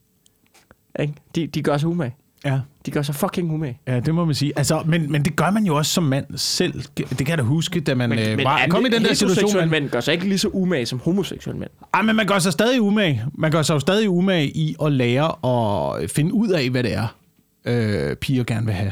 [1.00, 1.14] Ikke?
[1.36, 2.16] De, de gør sig umage.
[2.46, 2.60] Ja.
[2.86, 3.80] De gør sig fucking umage.
[3.88, 4.54] Ja, det må man sige.
[4.56, 6.84] Altså, men, men det gør man jo også som mand selv.
[6.98, 9.56] Det kan jeg da huske, da man øh, var, kom i den der situation.
[9.56, 11.70] Man, mænd gør sig ikke lige så umage som homoseksuelle mænd.
[11.94, 13.24] ej, men man gør sig stadig umage.
[13.34, 15.48] Man gør sig jo stadig umage i at lære
[16.02, 17.16] at finde ud af, hvad det er,
[17.66, 18.92] øh, piger gerne vil have.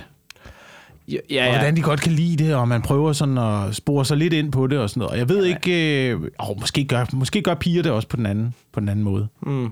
[1.07, 4.05] Ja, Ja, og hvordan de godt kan lide det, og man prøver sådan at spore
[4.05, 5.11] sig lidt ind på det og sådan noget.
[5.11, 5.55] Og jeg ved ja.
[5.55, 6.11] ikke...
[6.11, 9.03] Øh, åh, måske, gør, måske gør piger det også på den anden, på den anden
[9.03, 9.27] måde.
[9.41, 9.71] Mm.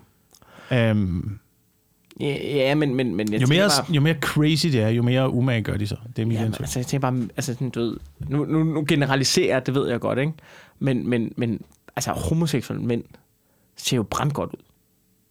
[0.71, 1.39] Øhm,
[2.19, 5.03] Ja, ja men, men, men jeg Jo mere, bare, jo mere crazy det er, jo
[5.03, 5.95] mere umage gør de så.
[6.15, 7.97] Det er mit ja, men, altså, jeg tænker bare, altså, sådan, du ved,
[8.29, 10.31] nu, nu, nu generaliserer det ved jeg godt, ikke?
[10.79, 11.61] Men, men, men
[11.95, 13.03] altså, homoseksuelle mænd
[13.77, 14.64] ser jo brandgodt ud.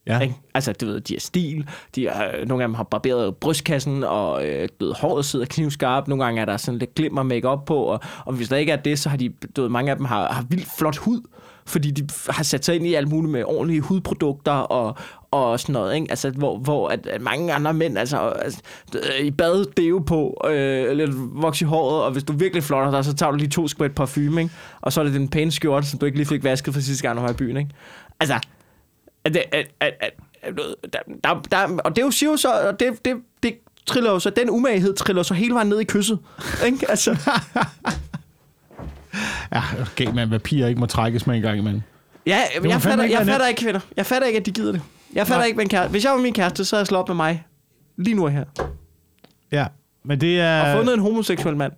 [0.07, 0.21] Ja.
[0.21, 0.35] Ikke?
[0.55, 4.47] Altså, du ved, de har stil, de er, nogle af dem har barberet brystkassen, og
[4.47, 7.64] øh, du ved, håret sidder knivskarpt, nogle gange er der sådan lidt glimmer make op
[7.64, 9.97] på, og, og hvis der ikke er det, så har de, du ved, mange af
[9.97, 11.21] dem har, har vildt flot hud,
[11.67, 14.97] fordi de har sat sig ind i alt muligt med ordentlige hudprodukter og,
[15.31, 16.07] og sådan noget, ikke?
[16.11, 18.62] Altså, hvor, hvor at, at mange andre mænd, altså, altså
[19.21, 23.05] i bad, deo på, øh, lidt voks i håret, og hvis du virkelig flotter dig,
[23.05, 24.55] så tager du lige to skvæt parfume, ikke?
[24.81, 27.03] Og så er det den pæne skjorte, som du ikke lige fik vasket for sidste
[27.03, 27.71] gang, du var i byen, ikke?
[28.21, 28.38] Altså,
[29.25, 29.95] at, at, at,
[30.43, 30.55] at,
[30.93, 33.55] der, der, der, og det er jo siger jo så, og det, det, det
[33.87, 36.19] triller jo så, den umaghed triller så hele vejen ned i kysset.
[36.67, 36.91] Ikke?
[36.91, 37.17] Altså,
[39.53, 41.83] Ja, okay, man, hvad piger ikke må trækkes med en gang imellem.
[42.27, 43.81] ja, må jeg, fatter, ikke jeg fatter ikke kvinder.
[43.97, 44.83] Jeg fatter ikke, at de gider det.
[45.13, 45.47] Jeg fatter Nej.
[45.47, 45.91] ikke, en kæreste...
[45.91, 47.47] Hvis jeg var min kæreste, så havde jeg slået op med mig
[47.97, 48.45] lige nu her.
[49.53, 49.67] Ja,
[50.05, 50.63] men det er...
[50.63, 51.73] Og fundet en homoseksuel mand.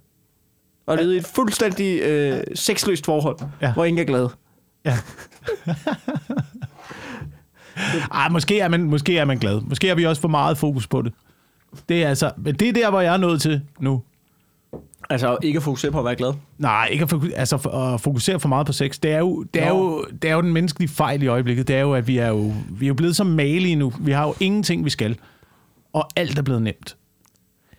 [0.86, 3.72] Og levet i et fuldstændig øh, sexløst forhold, ja.
[3.72, 4.28] hvor ingen er glad.
[4.84, 4.98] Ja.
[8.12, 9.60] Ej, måske er, man, måske er man glad.
[9.60, 11.12] Måske har vi også for meget fokus på det.
[11.88, 14.02] Det er altså, men det er der, hvor jeg er nået til nu.
[15.10, 16.32] Altså ikke at fokusere på at være glad.
[16.58, 17.56] Nej, ikke at, fokus, altså,
[17.94, 18.98] at fokusere for meget på sex.
[19.02, 19.78] Det er, jo, det, er Nå.
[19.78, 21.68] jo, det er jo den menneskelige fejl i øjeblikket.
[21.68, 23.92] Det er jo, at vi er jo, vi er jo blevet så malige nu.
[24.00, 25.18] Vi har jo ingenting, vi skal.
[25.92, 26.96] Og alt er blevet nemt.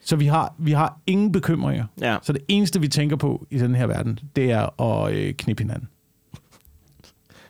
[0.05, 1.85] Så vi har, vi har ingen bekymringer.
[2.01, 2.17] Ja.
[2.21, 5.63] Så det eneste, vi tænker på i den her verden, det er at øh, knippe
[5.63, 5.87] hinanden.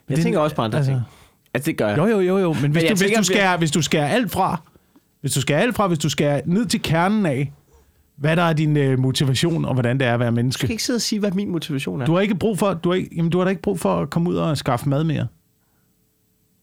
[0.10, 1.02] Jeg Det- tænker også på andre altså- ting.
[1.54, 1.98] Altså, det gør jeg.
[1.98, 2.54] Jo, jo, jo, jo.
[2.62, 4.62] Men hvis, jeg du, hvis, tænker, du skærer, hvis du skærer alt fra,
[5.22, 7.54] hvis du skærer alt fra, hvis du skærer ned til kernen af,
[8.16, 10.60] hvad der er din øh, motivation, og hvordan det er at være Du menneske.
[10.60, 12.06] skal ikke sidde og sige, hvad min motivation er.
[12.06, 14.02] Du har ikke brug for, du har, ikke, jamen, du har da ikke brug for
[14.02, 15.28] at komme ud og skaffe mad mere.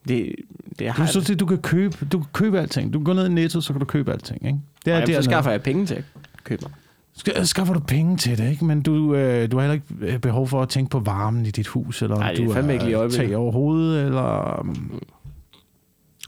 [0.09, 0.35] Det,
[0.79, 2.93] det har Du, jeg så, det, du, kan købe, du kan købe alting.
[2.93, 4.47] Du kan gå ned i Netto, så kan du købe alting.
[4.47, 4.59] Ikke?
[4.85, 6.05] Det er Ej, det, så skaffer jeg penge til at
[6.45, 6.73] købe mig.
[7.17, 8.65] Skal, skaffer du penge til det, ikke?
[8.65, 11.51] Men du, øh, du har heller ikke øh, behov for at tænke på varmen i
[11.51, 13.13] dit hus, eller er du ikke har øjeblikket.
[13.13, 14.59] tag over hovedet, eller...
[14.61, 15.01] Um,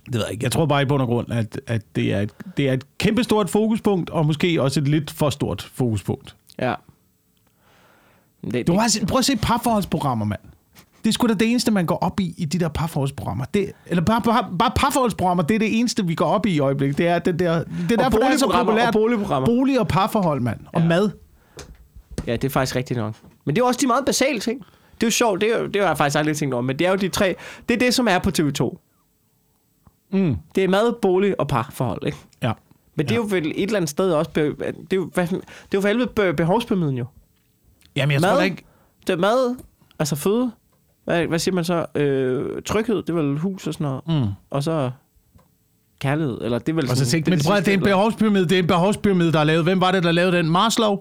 [0.06, 0.44] det ved jeg ikke.
[0.44, 2.98] Jeg tror bare i bund og grund, at, at det, er et, det er et
[2.98, 6.36] kæmpestort fokuspunkt, og måske også et lidt for stort fokuspunkt.
[6.58, 6.74] Ja.
[8.50, 10.40] Det, Du har, set- prøv at se parforholdsprogrammer, mand.
[11.06, 13.44] Det er sgu da det eneste, man går op i, i de der parforholdsprogrammer.
[13.44, 16.58] Det, eller bare, bare, bare parforholdsprogrammer, det er det eneste, vi går op i i
[16.60, 16.98] øjeblikket.
[16.98, 18.86] Det er, det der, det er derfor, det er så populært.
[18.86, 19.46] og boligprogrammer.
[19.46, 20.60] Bolig og parforhold, mand.
[20.72, 20.86] Og Ja.
[20.88, 21.10] mad.
[22.26, 23.14] Ja, det er faktisk rigtigt nok.
[23.44, 24.58] Men det er også de meget basale ting.
[24.94, 26.78] Det er jo sjovt, det er, jo- det har jeg faktisk aldrig tænkt over, men
[26.78, 27.34] det er jo de tre,
[27.68, 28.76] det er det, som er på TV2.
[30.12, 30.36] Mm.
[30.54, 32.18] Det er mad, bolig og parforhold, ikke?
[32.42, 32.52] Ja.
[32.94, 35.26] Men det er jo vel et eller andet sted også, be, det er jo, hvad,
[35.26, 35.42] det er
[35.74, 37.04] jo for helvede be, behovspyramiden jo.
[37.96, 38.30] Jamen, jeg Mad?
[38.34, 38.64] tror ikke...
[39.06, 39.56] Det er mad,
[39.98, 40.52] altså føde,
[41.06, 41.86] hvad, hvad siger man så?
[41.94, 44.24] Øh, tryghed, det er vel hus og sådan noget.
[44.24, 44.32] Mm.
[44.50, 44.90] Og så
[46.00, 48.44] kærlighed, eller det er vel Og så sådan, tænkte, men prøv, det er en behovspyramide,
[48.44, 49.64] det er en behovspyramide, der er lavet.
[49.64, 50.50] Hvem var det, der lavede den?
[50.50, 50.98] Maslow?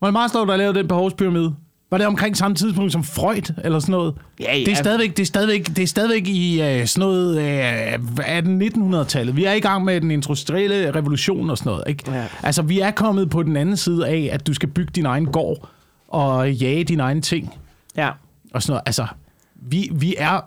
[0.00, 1.54] Var det Maslow, der lavede den behovspyramide?
[1.90, 4.14] Var det omkring samme tidspunkt som Freud, eller sådan noget?
[4.40, 4.64] Ja, ja.
[4.64, 9.36] Det er stadigvæk, det er stadigvæk, det er stadigvæk i øh, sådan noget øh, 1800-1900-tallet.
[9.36, 11.84] Vi er i gang med den industrielle revolution og sådan noget.
[11.86, 12.12] Ikke?
[12.12, 12.26] Ja.
[12.42, 15.26] Altså, vi er kommet på den anden side af, at du skal bygge din egen
[15.26, 15.68] gård
[16.08, 17.54] og jage dine egne ting
[17.96, 18.10] Ja.
[18.54, 18.82] Og sådan noget.
[18.86, 19.06] Altså,
[19.54, 20.40] vi, vi, er,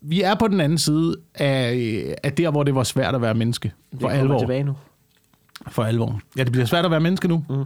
[0.00, 3.34] vi er på den anden side af, af der, hvor det var svært at være
[3.34, 3.72] menneske.
[3.92, 4.38] Det For kommer alvor.
[4.38, 4.76] tilbage nu.
[5.68, 6.20] For alvor.
[6.36, 7.44] Ja, det bliver svært at være menneske nu.
[7.48, 7.64] Mm.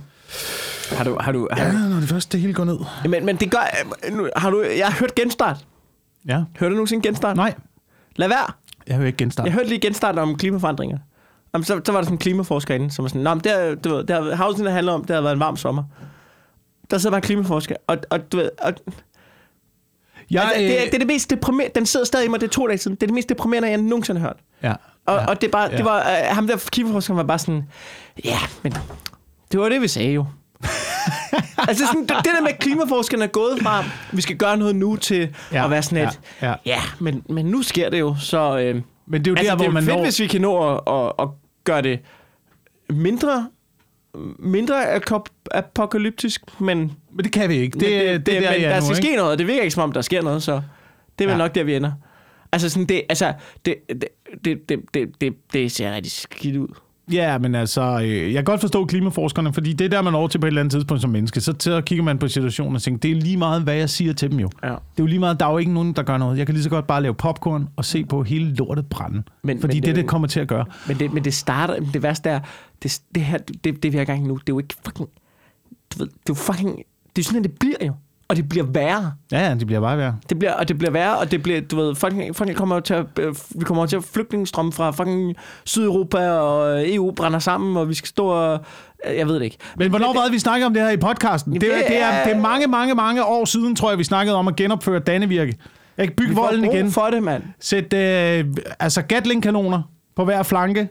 [0.97, 2.79] Har du, har du, har Ja, når det først det hele går ned.
[3.09, 5.67] men, men det gør, nu, har du, jeg har hørt genstart.
[6.29, 6.45] Ja.
[6.59, 7.37] Hørte du nogensinde genstart?
[7.37, 7.55] Nej,
[8.17, 8.53] Lad være.
[8.87, 9.47] jeg hører ikke genstart.
[9.47, 10.99] Jeg hørte lige genstart om klimaforandringer.
[11.55, 13.61] Jamen, så, så var der sådan en klimaforsker inde, som var sådan, Nå, men det,
[13.71, 15.85] er- du ved, det har, havsen, der handler om, det har været en varm sommer.
[16.91, 18.73] Der sidder bare en klimaforsker, og, og du ved, og,
[20.31, 22.47] jeg, altså, det, er, det er det mest deprimerende, den sidder stadig i mig, det
[22.47, 24.37] er to dage siden, det er det mest deprimerende, jeg nogensinde har hørt.
[24.63, 24.73] ja,
[25.07, 25.77] Og, ja, og det, er bare, ja.
[25.77, 27.63] det var, uh, ham der klimaforskeren var bare sådan,
[28.25, 28.75] ja, men
[29.53, 30.27] det var det, vi sagde jo.
[31.69, 34.77] altså sådan, det, det der med, at klimaforskerne er gået fra, vi skal gøre noget
[34.77, 36.55] nu, til Ja, at være sådan et, ja, ja.
[36.67, 38.59] ja men, men nu sker det jo, så...
[38.59, 40.03] Øh, Men det er jo altså, der, det er hvor man fedt, når...
[40.03, 41.29] hvis vi kan nå at, at, at
[41.65, 42.01] gøre det
[42.91, 43.49] mindre,
[44.39, 45.01] mindre
[45.51, 47.79] apokalyptisk, men, Men det kan vi ikke.
[47.79, 49.07] Det, men det, det, det er der, men der er nu, skal ikke?
[49.09, 49.39] ske noget.
[49.39, 50.63] Det virker ikke, som om der sker noget, så
[51.19, 51.39] det er vel Ja.
[51.39, 51.93] nok der, vi ender.
[52.53, 53.33] Altså, sådan, det, altså,
[53.65, 54.05] det, det,
[54.45, 56.69] det, det, det, det, det ser rigtig skidt ud.
[57.13, 60.27] Ja, men altså, øh, jeg kan godt forstå klimaforskerne, fordi det er der, man når
[60.29, 61.41] til på et eller andet tidspunkt som menneske.
[61.41, 64.13] Så, så kigger man på situationen og tænker, det er lige meget, hvad jeg siger
[64.13, 64.51] til dem jo.
[64.63, 64.69] Ja.
[64.69, 66.39] Det er jo lige meget, der er jo ikke nogen, der gør noget.
[66.39, 69.23] Jeg kan lige så godt bare lave popcorn og se på hele lortet brænde.
[69.43, 70.65] Men- fordi men det, det- det kommer til at gøre.
[70.89, 72.41] Men det, men det starter, det værste er,
[72.83, 75.09] det, det her, det, det vi har i gang nu, det er jo ikke fucking,
[75.95, 76.77] du ved, det er jo fucking,
[77.17, 77.93] det er sådan, det bliver jo.
[78.29, 79.13] Og det bliver værre.
[79.33, 80.17] Ja, ja, det bliver bare værre.
[80.29, 82.95] Det bliver, og det bliver værre, og det bliver, du ved, fucking, fucking kommer til
[82.95, 85.35] at, øh, vi kommer til at flygtningestrømme fra fucking
[85.65, 88.61] Sydeuropa, og EU brænder sammen, og vi skal stå og,
[89.07, 89.57] øh, jeg ved det ikke.
[89.77, 91.53] Men hvornår det, var det, vi snakkede om det her i podcasten?
[91.53, 94.05] Det, Det er, det, er, det er mange, mange, mange år siden, tror jeg, vi
[94.05, 95.55] snakkede om at genopføre Dannevirke.
[95.99, 96.91] Jeg kan bygge volden igen.
[96.91, 97.43] for det, mand.
[97.61, 98.45] Sæt øh,
[98.81, 99.83] altså Gatling-kanoner
[100.17, 100.89] på hver flanke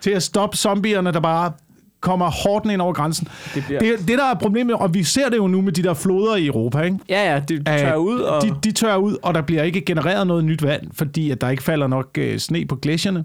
[0.00, 1.52] til at stoppe zombierne, der bare
[2.00, 3.28] kommer hårdt ind over grænsen.
[3.54, 5.82] Det bliver- det, det, der er problemet, og vi ser det jo nu med de
[5.82, 6.98] der floder i Europa, ikke?
[7.08, 8.42] Ja, ja, de tør Øh, ud, og...
[8.42, 11.48] De, de tørrer ud, og der bliver ikke genereret noget nyt vand, fordi at der
[11.48, 13.24] ikke falder nok øh, sne på glacierne.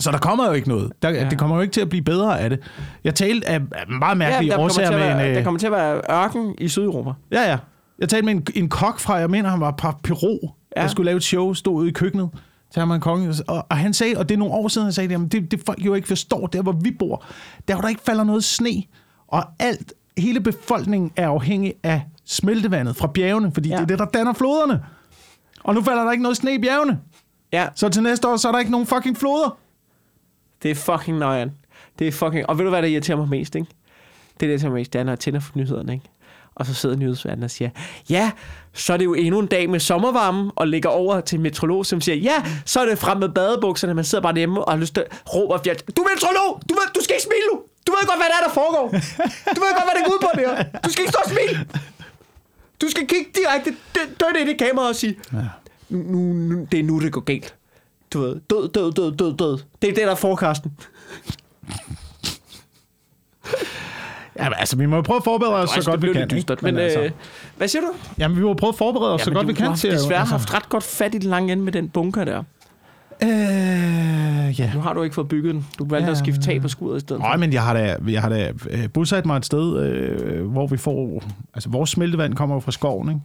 [0.00, 0.92] Så der kommer jo ikke noget.
[1.02, 1.26] Der, ja.
[1.30, 2.58] Det kommer jo ikke til at blive bedre af det.
[3.04, 5.02] Jeg talte af, meget ja, mærkelige til årsager med en...
[5.18, 7.10] være, øh, der kommer til at være ørken i Sydeuropa.
[7.32, 7.56] Ja, ja.
[7.98, 10.48] Jeg talte med en, en kok fra, jeg mener, han var fra Peru, ja.
[10.76, 10.82] Ja.
[10.82, 12.28] der skulle lave et show, stod ude i køkkenet.
[12.76, 15.28] En konge, og, og han sagde, og det er nogle år siden, han sagde, jamen,
[15.28, 17.24] det, det folk jo ikke forstår, der hvor vi bor,
[17.68, 18.82] der hvor der ikke falder noget sne,
[19.26, 23.68] og alt, hele befolkningen er afhængig af smeltevandet fra bjergene, fordi.
[23.68, 23.74] Ja.
[23.74, 24.84] det er det, der danner floderne.
[25.64, 27.00] Og nu falder der ikke noget sne i bjergene.
[27.52, 29.58] Ja, Så til næste år, så er der ikke nogen fucking floder.
[30.62, 31.52] det er fucking nøjeren.
[31.98, 32.46] Det er fucking...
[32.48, 33.68] Og ved du, hvad der irriterer mig mest, ikke?
[34.40, 36.04] Det, der irriterer mig mest, det er, når jeg tænder for nyhederne, ikke?
[36.56, 37.70] Og så sidder nyhedsværten og siger,
[38.10, 38.30] ja,
[38.72, 41.86] så er det jo endnu en dag med sommervarme, og ligger over til en metrolog,
[41.86, 44.78] som siger, ja, så er det frem med badebukserne, man sidder bare hjemme og har
[44.78, 45.82] lyst til at råbe og fjert.
[45.96, 46.60] Du er metrolog!
[46.68, 47.60] Du, ved, du skal ikke smile nu!
[47.86, 48.88] Du ved godt, hvad det er, der foregår!
[49.56, 50.80] Du ved godt, hvad det går ud på, det her!
[50.84, 51.66] Du skal ikke stå og smile!
[52.82, 55.38] Du skal kigge direkte dødt ind i kameraet og sige, Ja.
[55.88, 57.54] nu, nu, det er nu, det går galt.
[58.12, 59.58] Du ved, død, død, død, død, død.
[59.82, 60.72] Det er det, der er forecasten.
[64.38, 66.30] Ja, altså, vi må jo prøve at forberede os så godt vi kan.
[66.30, 66.64] Dystert, ikke?
[66.64, 67.10] men, altså, øh,
[67.56, 67.88] hvad siger du?
[68.18, 69.94] jamen, vi må prøve at forberede os så godt du, vi du kan til at-
[69.94, 72.42] desværre altså, haft ret godt fat i den lange ende med den bunker der.
[73.22, 74.70] Øh, ja.
[74.74, 75.66] Nu har du ikke fået bygget den.
[75.78, 77.22] Du valgte Ja, at skifte tag på skuret i stedet.
[77.22, 80.66] Nej, men jeg har da, jeg har da øh, bosat mig et sted, øh, hvor
[80.66, 81.22] vi får...
[81.54, 83.20] Altså, vores smeltevand kommer jo fra skoven, ikke?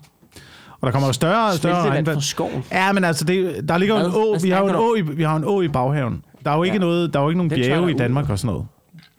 [0.82, 2.16] Og der kommer jo større og større regnvand.
[2.16, 2.64] fra skoven.
[2.72, 5.02] Ja, men altså, det, der ligger jo en å, vi har jo en å, i,
[5.02, 6.24] vi har en å i baghaven.
[6.46, 6.80] Der er jo ikke, Ja.
[6.82, 7.94] noget, der er jo ikke nogen Den tør bjerge i.
[7.94, 8.68] Danmark og sådan noget.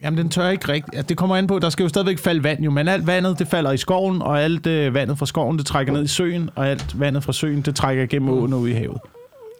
[0.03, 1.09] Jamen, den tør ikke rigtigt.
[1.09, 3.47] Det kommer an på, der skal jo stadigvæk falde vand jo, men alt vandet, det
[3.47, 6.67] falder i skoven, og alt øh, vandet fra skoven, det trækker ned i søen, og
[6.67, 8.97] alt vandet fra søen, det trækker igennem åen og ud i havet.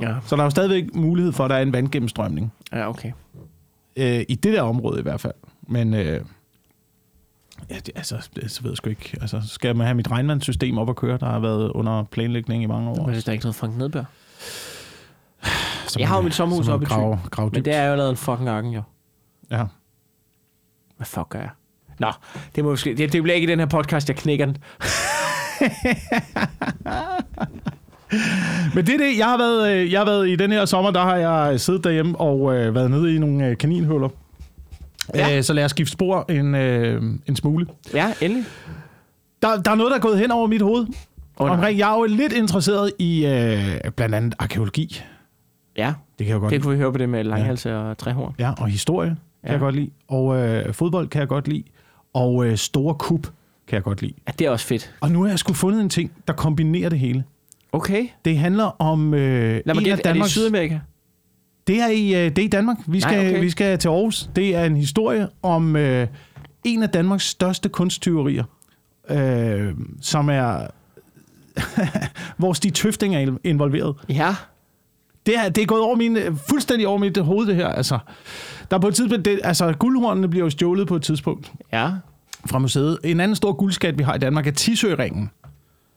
[0.02, 2.54] Ja, Så der er jo stadigvæk mulighed for, at der er en vandgennemstrømning.
[2.74, 3.12] ja okay.
[3.98, 5.34] Øh, I det der område i hvert fald.
[5.68, 6.22] Men øh,
[7.70, 9.18] ja, det, altså, det, så ved jeg sgu ikke.
[9.22, 12.66] Altså, skal man have mit regnvandssystem op at køre, der har været under planlægning i
[12.66, 13.06] mange år.
[13.06, 14.04] Men det er ikke noget Frank Nedbør.
[15.88, 17.42] Så Jeg har jo mit sommerhus oppe i Thy.
[17.54, 18.82] Men det er jo lavet en fucking ørken, jo.
[19.52, 19.64] Ja.
[20.98, 21.50] Hvad fuck gør jeg?
[22.00, 22.08] Nå,
[22.56, 24.58] det, må måske, det, det bliver ikke i den her podcast, jeg knækker den.
[28.76, 30.92] Men det er det, jeg har været, øh, jeg har været i den her sommer,
[30.92, 34.10] der har jeg siddet derhjemme og øh, været nede i nogle øh, kaninhuller.
[35.16, 35.28] Ja.
[35.28, 35.38] Ja.
[35.38, 37.68] Øh, så lad os skifte spor en, øh, en smule.
[37.94, 38.46] Ja, endelig.
[39.42, 40.88] Der, der er noget, der er gået hen over mit hoved.
[41.40, 41.56] Åh, nej.
[41.56, 45.02] Omkring, jeg er jo lidt interesseret i øh, blandt andet arkeologi.
[45.78, 48.36] Ja, Det kan jeg godt det kunne vi høre på det med langhalse og træhorn.
[48.40, 49.52] Ja, og historie kan Ja.
[49.52, 49.90] jeg godt lide.
[50.08, 51.64] Og øh, fodbold kan jeg godt lide.
[52.14, 53.22] Og øh, store kup
[53.68, 54.14] kan jeg godt lide.
[54.28, 54.94] Ja, det er også fedt.
[55.02, 57.24] Og nu har jeg sgu fundet en ting, der kombinerer det hele.
[57.72, 58.08] Okay.
[58.26, 60.32] Det handler om øh, Lad mig en af gætte, er det i Danmarks...
[60.32, 60.80] Sydamerika?
[61.68, 62.78] Det er i, øh, det er i Danmark.
[62.88, 63.40] Vi skal, Nej, okay.
[63.42, 64.30] vi skal til Aarhus.
[64.36, 66.08] Det er en historie om øh,
[66.64, 68.44] en af Danmarks største kunsttyverier,
[69.10, 70.68] øh, som er...
[72.38, 73.96] hvor Stig Tøfting er involveret.
[74.10, 74.36] Ja.
[75.26, 76.18] Det er, det er gået over min,
[76.50, 77.68] fuldstændig over mit hoved, det her.
[77.68, 78.00] Altså,
[78.72, 81.92] der er på et tidspunkt, det, altså guldhornene bliver jo stjålet på et tidspunkt Ja.
[82.46, 82.98] fra museet.
[83.04, 85.30] En anden stor guldskat, vi har i Danmark, er Tisøringen,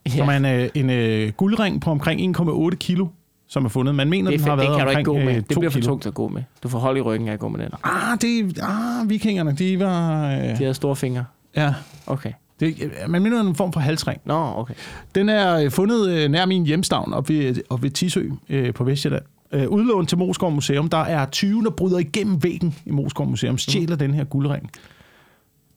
[0.06, 0.10] ja.
[0.10, 3.06] som er en, øh, en øh, guldring på omkring 1,8 kilo,
[3.48, 3.94] som er fundet.
[3.94, 5.36] Man mener, Det, den har været det kan du ikke omkring gå med.
[5.36, 5.86] øh, Det bliver for kilo.
[5.90, 6.42] tungt at gå med.
[6.62, 7.68] Du får hold i ryggen af at gå med den.
[7.84, 10.26] Ah, det, ah, vikingerne, de var...
[10.30, 11.24] Øh, De havde store fingre.
[11.56, 11.74] ja,
[12.06, 12.32] Okay.
[12.60, 14.20] Det, man mener en form for halsring.
[14.24, 14.74] Nå, okay.
[15.14, 18.84] Den er øh, fundet øh, nær min hjemstavn, op ved, op ved Tisø øh, på
[18.84, 19.22] Vestjylland.
[19.52, 20.88] Øh, udlånt til Moskov Museum.
[20.88, 23.98] Der er 20, der bryder igennem væggen i Moskov Museum, stjæler mm.
[23.98, 24.70] den her guldring.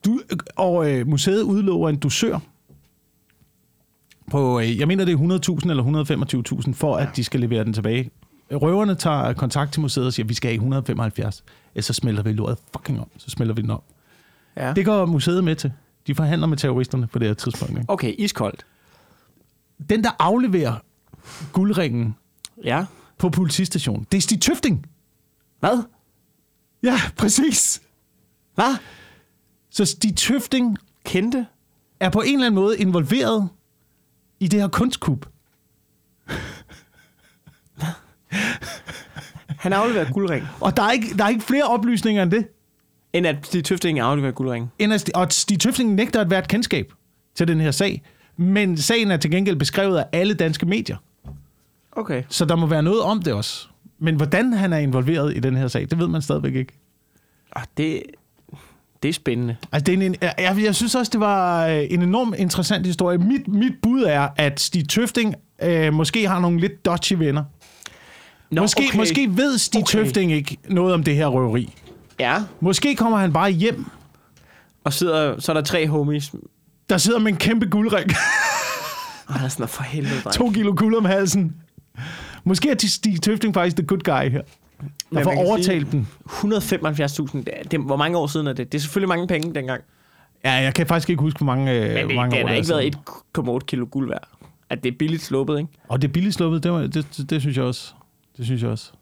[0.04, 0.20] Du,
[0.56, 2.38] og øh, museet udlover en dusør
[4.30, 7.72] på, øh, jeg mener det er 100.000 eller 125.000, for at de skal levere den
[7.72, 8.10] tilbage.
[8.52, 11.44] Røverne tager kontakt til museet og siger, vi skal have 175.
[11.74, 13.06] Ellers så smelter vi lortet fucking om.
[13.16, 13.82] Så smelter vi den om.
[14.56, 14.72] Ja.
[14.72, 15.72] Det går museet med til.
[16.10, 17.78] De forhandler med terroristerne på det her tidspunkt.
[17.78, 17.84] Ikke?
[17.92, 18.66] Okay, iskoldt.
[19.90, 20.76] Den, der afleverer
[21.52, 22.14] guldringen
[22.64, 22.84] Ja.
[23.18, 24.86] på politistationen, det er Stig Tøfting.
[25.60, 25.82] Hvad?
[26.82, 27.82] Ja, præcis.
[28.54, 28.76] Hvad?
[29.70, 31.46] Så Stig Tøfting Kendte?
[32.00, 33.48] er på en eller anden måde involveret
[34.40, 35.26] i det her kunstkup.
[39.48, 40.46] Han afleverer guldring.
[40.60, 42.48] Og der er ikke, der er ikke flere oplysninger end det.
[43.12, 44.72] End at de tøfting afleverer guldring.
[44.78, 46.92] End at Stig, og Stig Tøfting nægter at være et kendskab
[47.34, 48.02] til den her sag.
[48.36, 50.96] Men sagen er til gengæld beskrevet af alle danske medier.
[51.92, 52.22] Okay.
[52.28, 53.66] Så der må være noget om det også.
[53.98, 56.72] Men hvordan han er involveret i den her sag, det ved man stadigvæk ikke.
[57.56, 58.02] Ah, det,
[59.02, 59.56] det er spændende.
[59.72, 63.18] Altså, det er en, jeg, jeg synes også, det var øh, en enormt interessant historie.
[63.18, 67.44] Mit, mit bud er, at Stig Tøfting øh, måske har nogle lidt dodgy venner.
[68.50, 68.98] Nå, måske, okay.
[68.98, 69.98] måske ved Stig okay.
[69.98, 71.74] Tøfting ikke noget om det her røveri.
[72.20, 72.42] Ja.
[72.60, 73.84] Måske kommer han bare hjem,
[74.84, 76.32] Og sidder, så er der tre homies.
[76.90, 78.08] der sidder med en kæmpe guldring,
[79.28, 80.34] der er for helvede, dreng.
[80.34, 81.56] to kilo guld om halsen.
[82.44, 84.42] Måske er Stig Tøfting faktisk the good guy her.
[85.12, 86.06] Der får overtalt dem.
[86.26, 86.40] 175.000.
[86.42, 88.72] Det, er- det, hvor mange år siden er det?
[88.72, 89.82] Det er selvfølgelig mange penge dengang.
[90.44, 92.54] Ja, jeg kan faktisk ikke huske, hvor mange, Men det, hvor mange det år har
[92.54, 94.28] er ikke været 1,8 kilo guld værd.
[94.70, 95.70] At det er billigt sluppet, ikke?
[95.88, 97.92] Og det er billigt sluppet, det, var, det, det, det, synes jeg også.
[98.36, 98.92] Det synes jeg også.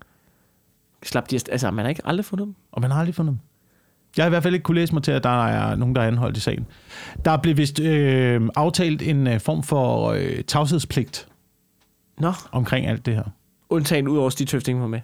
[1.02, 2.54] Slap de, af- altså, man har ikke aldrig fundet dem.
[2.72, 3.38] Og man har aldrig fundet dem.
[4.16, 6.02] Jeg har i hvert fald ikke kunne læse mig til, at der er nogen, der
[6.02, 6.66] er anholdt i sagen.
[7.24, 11.28] Der blev vist øh, aftalt en øh, form for øh, tavshedspligt
[12.18, 13.24] Nå, omkring alt det her.
[13.70, 15.00] undtagen ud over Stig Tøfting var med.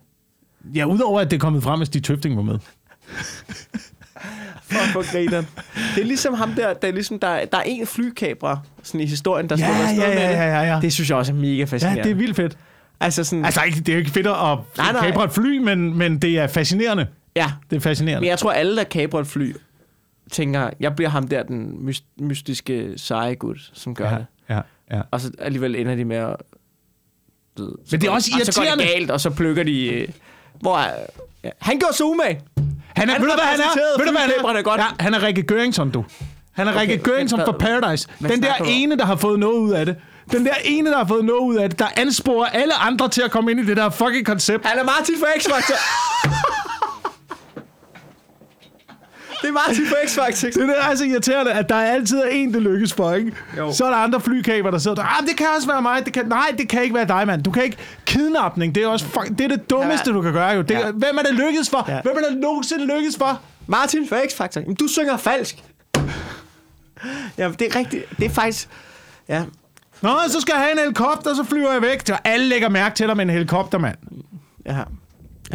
[0.75, 2.59] Ja, udover at det er kommet frem, at Stig Tøfting var med.
[4.63, 5.47] Fuck, hvor grineren.
[5.95, 9.07] Det er ligesom ham der, der er ligesom, der, der er en flykamera sådan i
[9.07, 10.35] historien, der Ja, står afsted ja, med ja, det.
[10.37, 10.81] ja, ja.
[10.81, 11.99] Det synes jeg også er mega fascinerende.
[12.01, 12.59] Ja, det er vildt fedt.
[13.05, 15.07] Altså sådan, Altså, ikke, det er jo ikke fedt at Nej, nej.
[15.07, 17.07] kapre et fly, men, men det er fascinerende.
[17.37, 17.53] ja.
[17.71, 18.21] Det er fascinerende.
[18.21, 19.55] Men jeg tror, alle, der kabrer et fly,
[20.33, 24.27] tænker, jeg bliver ham der, den myst- mystiske seje gud, som gør ja, det.
[24.49, 24.61] ja,
[24.97, 25.01] ja.
[25.11, 26.37] Og så alligevel ender de med at...
[27.57, 28.95] ved, Men det er også Og så går det irriterende.
[28.99, 29.87] galt, og så plukker de...
[29.87, 30.09] Øh,
[30.61, 30.91] hvor er,
[31.45, 31.51] ja.
[31.59, 32.41] Han gjorde sig umage.
[32.57, 33.99] Han er, Han ved du, hvad han er?
[33.99, 34.63] Ved du, hvad han er?
[34.63, 34.81] godt.
[34.81, 36.05] Ja, han er Rikke Gøringsson, du.
[36.53, 38.09] Han er Okay, Rikke Gøringsson fra Paradise.
[38.29, 39.97] Den der ene, der har fået noget ud af det.
[40.33, 43.23] Den der ene, der har fået noget ud af det, der ansporer alle andre til
[43.23, 44.67] at komme ind i det der fucking koncept.
[44.67, 45.75] Han er Martin for X-Factor.
[49.43, 50.61] det er Martin for X-Factor.
[50.61, 53.33] Det er så irriterende, at der altid er en, det lykkes for, ikke?
[53.59, 53.73] Jo.
[53.73, 55.03] Så er der andre flykaber, der sidder der.
[55.21, 56.05] Ah, det kan også være mig.
[56.05, 57.43] Det kan, nej, det kan ikke være dig, mand.
[57.43, 57.77] Du kan ikke...
[58.07, 60.17] Kidnapning, det er også fuck, det, er det dummeste, Ja.
[60.17, 60.63] du kan gøre, jo.
[60.63, 60.91] Det, Ja.
[60.91, 61.85] Hvem er det lykkes for?
[61.89, 62.01] Ja.
[62.03, 63.41] Hvem er det nogensinde lykkes for?
[63.67, 64.61] Martin for X-Factor.
[64.61, 65.65] Jamen, du synger falsk.
[67.39, 68.05] Ja, det er rigtigt.
[68.19, 68.69] Det er faktisk...
[69.29, 69.43] Ja,
[70.05, 72.07] Nå, så skal jeg have en helikopter, så flyver jeg væk.
[72.07, 73.97] Så alle lægger mærke til dig med en helikopter, mand.
[74.67, 74.83] ja.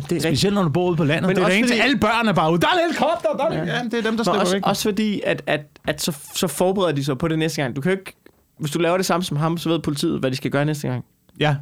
[0.10, 0.20] det er.
[0.22, 1.28] Specielt når du bor ude på landet.
[1.28, 2.62] Men det er det eneste, fordi- alle børn er bare ude.
[2.62, 3.76] Der er en helikopter, der er ja.
[3.78, 4.66] ja, det er dem, der slipper også, væk.
[4.68, 7.76] også fordi, at, at, at så, så forbereder de sig på det næste gang.
[7.76, 8.14] Du kan ikke...
[8.58, 10.88] Hvis du laver det samme som ham, så ved politiet, hvad de skal gøre næste
[10.88, 11.06] gang.
[11.40, 11.56] Ja.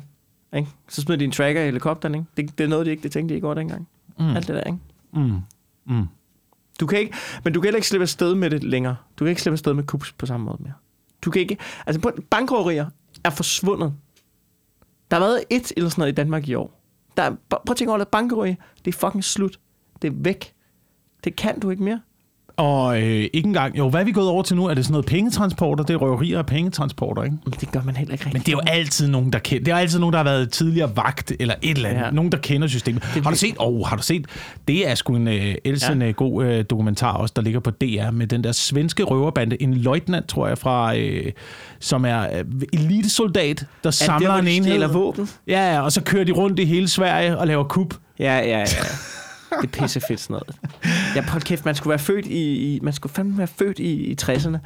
[0.56, 0.68] Ikke?
[0.90, 2.26] Så smider de en tracker i helikopteren, ikke?
[2.38, 3.88] Det, det er noget, de ikke det tænkte de ikke over dengang.
[4.20, 4.36] Mm.
[4.36, 4.78] Alt det der, ikke?
[5.14, 5.34] Mm.
[5.96, 6.08] Mm.
[6.80, 8.96] Du kan ikke, men du kan heller ikke slippe afsted med det længere.
[9.20, 10.74] Du kan ikke slippe afsted med kups på samme måde mere.
[11.22, 11.58] Du kan ikke...
[11.86, 12.86] Altså, bankrøverier
[13.24, 13.94] er forsvundet.
[15.12, 16.82] Der har været et eller sådan noget i Danmark i år.
[17.18, 18.08] Der, er- prøv at tænke over det.
[18.08, 19.60] Bankrøverier, det er fucking slut.
[20.02, 20.54] Det er væk.
[21.24, 22.02] Det kan du ikke mere.
[22.58, 23.78] Og øh, ikke engang...
[23.78, 24.66] Jo, hvad er vi gået over til nu?
[24.66, 25.84] Er det sådan noget pengetransporter?
[25.84, 27.38] Det er røverier af pengetransporter, ikke?
[27.46, 28.34] Men det gør man heller ikke rigtigt.
[28.34, 29.64] Men det er jo altid nogen, der kender.
[29.64, 32.02] Det er altid nogen, der har været tidligere vagt eller et eller andet.
[32.02, 32.12] Ja.
[32.12, 33.04] Nogen, der kender systemet.
[33.04, 33.56] Har du set?
[33.60, 34.26] Oh, har du set?
[34.68, 36.12] Det er sgu en øh, elsen ja.
[36.12, 39.62] god øh, dokumentar også, der ligger på DR med den der svenske røverbande.
[39.62, 41.32] En løjtnant, tror jeg, fra, øh,
[41.80, 44.64] som er øh, elitesoldat, der samler hvor en enhed.
[44.64, 45.30] stjæler våben?
[45.48, 47.94] Ja, ja, og så kører de rundt i hele Sverige og laver kup.
[48.20, 48.66] Ja, ja, ja.
[49.62, 50.56] Det er pisse fedt sådan noget.
[51.16, 53.92] Ja, på kæft, man skulle være født i, i man skulle fandme være født i,
[53.94, 54.58] i 60'erne,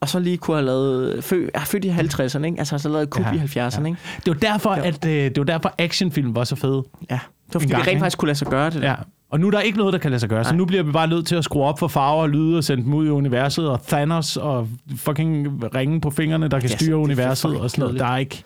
[0.00, 2.58] og så lige kunne have lavet, fø, ja, født i 50'erne, ikke?
[2.58, 3.98] Altså så lavet et kub Ja, i 70'erne, ikke?
[4.26, 6.82] Det var derfor, at øh, det var derfor actionfilm var så fede.
[7.10, 7.14] Ja.
[7.46, 8.82] Det var fordi, gang, vi rent faktisk kunne lade sig gøre det.
[8.82, 8.94] Ja.
[9.30, 10.56] Og nu er der ikke noget, der kan lade sig gøre, så Nej.
[10.58, 12.82] nu bliver vi bare nødt til at skrue op for farver og lyde og sende
[12.84, 16.92] dem ud i universet, og Thanos og fucking ringe på fingrene, der kan Ja, styre
[16.92, 18.00] er universet og sådan noget.
[18.00, 18.42] Der er, ikke,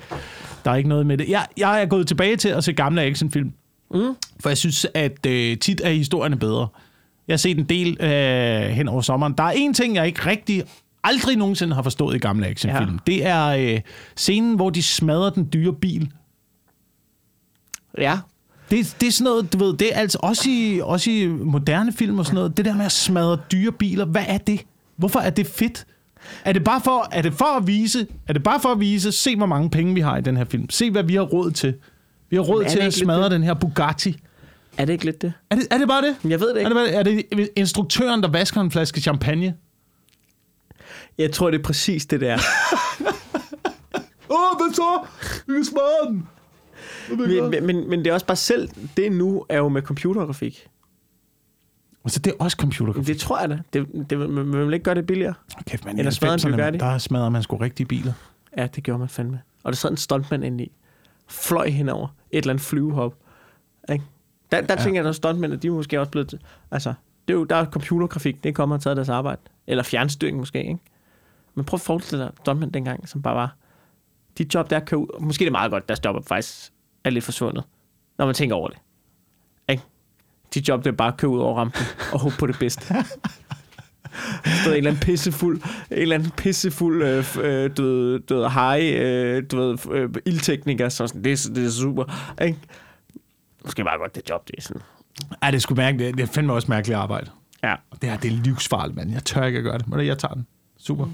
[0.64, 1.28] der er ikke noget med det.
[1.28, 3.52] Jeg, jeg er gået tilbage til at se gamle actionfilm,
[3.94, 4.00] Mm.
[4.40, 6.68] for jeg synes, at øh, tit er historierne bedre.
[7.28, 9.34] Jeg har set en del øh, hen over sommeren.
[9.38, 10.62] Der er en ting, jeg ikke rigtig
[11.04, 12.92] aldrig nogensinde har forstået i gamle actionfilm.
[12.92, 12.98] Ja.
[13.06, 13.80] Det er øh,
[14.16, 16.10] scenen, hvor de smadrer den dyre bil.
[17.98, 18.18] Ja.
[18.70, 21.92] Det, det er sådan noget, du ved, det er altså også i, også i moderne
[21.92, 24.60] film og sådan noget, det der med at smadre dyre biler, hvad er det?
[24.96, 25.86] Hvorfor er det fedt?
[26.44, 29.12] Er det bare for, er det for at vise, er det bare for at vise,
[29.12, 30.70] se hvor mange penge vi har i den her film.
[30.70, 31.74] Se hvad vi har råd til.
[32.30, 34.16] Vi har råd til at smadre den her Bugatti.
[34.78, 35.32] Er det ikke lidt det?
[35.50, 36.16] Er det, er det bare det?
[36.24, 36.68] Jeg ved det Er ikke.
[36.68, 39.54] det, bare, er det instruktøren, der vasker en flaske champagne?
[41.18, 42.34] Jeg tror, det er præcis det der.
[44.30, 45.06] Åh, oh, hvad så?
[45.46, 46.28] Vi kan smadre den.
[47.08, 50.66] men, men, men, men det er også bare selv, det nu er jo med computergrafik.
[52.04, 53.06] Og så det er også computergrafik.
[53.06, 53.58] Det tror jeg da.
[53.72, 55.34] Det, det, man, man vil ikke gøre det billigere.
[55.66, 56.78] Kæft, man, Eller smadre en 90'erne, Bugatti.
[56.78, 58.12] Der smadrer man sgu rigtige biler.
[58.56, 59.40] Ja, det gjorde man fandme.
[59.62, 60.72] Og der sad en stuntman inde i.
[61.28, 62.08] Fløj henover.
[62.30, 63.14] Et eller andet flyvehop.
[63.92, 64.04] Ikke?
[64.54, 64.84] Der, der ja.
[64.84, 66.34] tænker jeg, at stuntmænd, de er måske også blevet...
[66.70, 66.94] Altså,
[67.28, 69.40] det er jo, der er computergrafik, det er kommet og taget deres arbejde.
[69.66, 70.78] Eller fjernstyring måske, ikke?
[71.54, 73.56] Men prøv at forestille dig stuntmænd dengang, som bare var...
[74.38, 75.20] De job der kan ud...
[75.20, 76.72] Måske det er meget godt, deres job er faktisk
[77.04, 77.64] er lidt forsvundet.
[78.18, 78.78] Når man tænker over det.
[79.68, 79.82] Ikke?
[80.54, 81.82] De job, det er bare at køre ud over rampen
[82.12, 82.94] og håbe på det bedste.
[84.62, 89.42] Stod en eller anden pissefuld, en eller anden pissefuld, øh, øh, du ved, high, øh,
[89.50, 92.04] du ved, øh, ildtekniker, så sådan, det, det er super,
[92.42, 92.58] ikke?
[93.64, 94.82] Måske bare godt det job, det er sådan.
[95.42, 97.30] Ej, det skulle mærke, det, det er fandme også mærkeligt arbejde.
[97.62, 97.74] Ja.
[98.02, 99.12] Det her, det er livsfarligt, mand.
[99.12, 99.88] Jeg tør ikke at gøre det.
[99.88, 100.46] Men jeg tager den.
[100.78, 101.06] Super.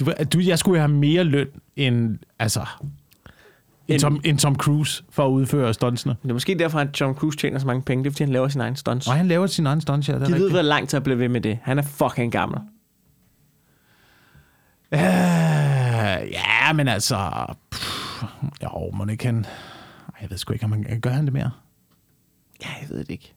[0.00, 2.66] Du, ved, du, jeg skulle have mere løn end, altså,
[3.88, 6.16] En- Tom, end Tom Cruise for at udføre stuntsene.
[6.22, 8.04] Det er måske derfor, at John Cruise tjener så mange penge.
[8.04, 9.06] Det er, fordi han laver sin egen stunts.
[9.08, 10.14] Og han laver sin egen stunts, ja.
[10.14, 11.58] Det er De ved, hvor lang tid at blive ved med det.
[11.62, 12.60] Han er fucking gammel.
[14.92, 15.00] Øh,
[16.32, 17.30] ja, men altså...
[17.70, 18.22] Pff,
[18.62, 19.46] jo, må ikke han...
[20.22, 21.50] Jeg ved sgu ikke, om man gør han det mere.
[22.62, 23.34] Ja, jeg ved det ikke.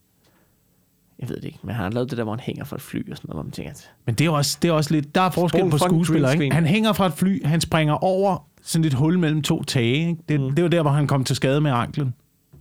[1.19, 1.59] Jeg ved det ikke.
[1.63, 3.35] Men han har lavet det der, hvor han hænger fra et fly og sådan noget,
[3.35, 5.15] hvor man tænker, at Men det er også, det er også lidt...
[5.15, 6.55] Der er forskel på skuespillere, green ikke?
[6.55, 10.17] Han hænger fra et fly, han springer over sådan et hul mellem to tage, ikke?
[10.29, 10.55] Det, mm.
[10.55, 12.13] det var der, hvor han kom til skade med anklen.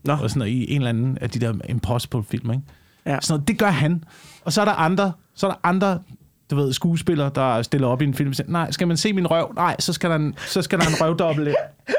[0.04, 0.12] Nå.
[0.12, 2.62] Og sådan noget, i en eller anden af de der Impossible-film, ikke?
[3.06, 3.18] Ja.
[3.20, 4.04] Sådan noget, det gør han.
[4.44, 5.98] Og så er der andre, så er der andre
[6.50, 9.12] du ved, skuespillere, der stiller op i en film og siger, nej, skal man se
[9.12, 9.52] min røv?
[9.54, 11.56] Nej, så skal der en, så skal der en røvdobbelt ind.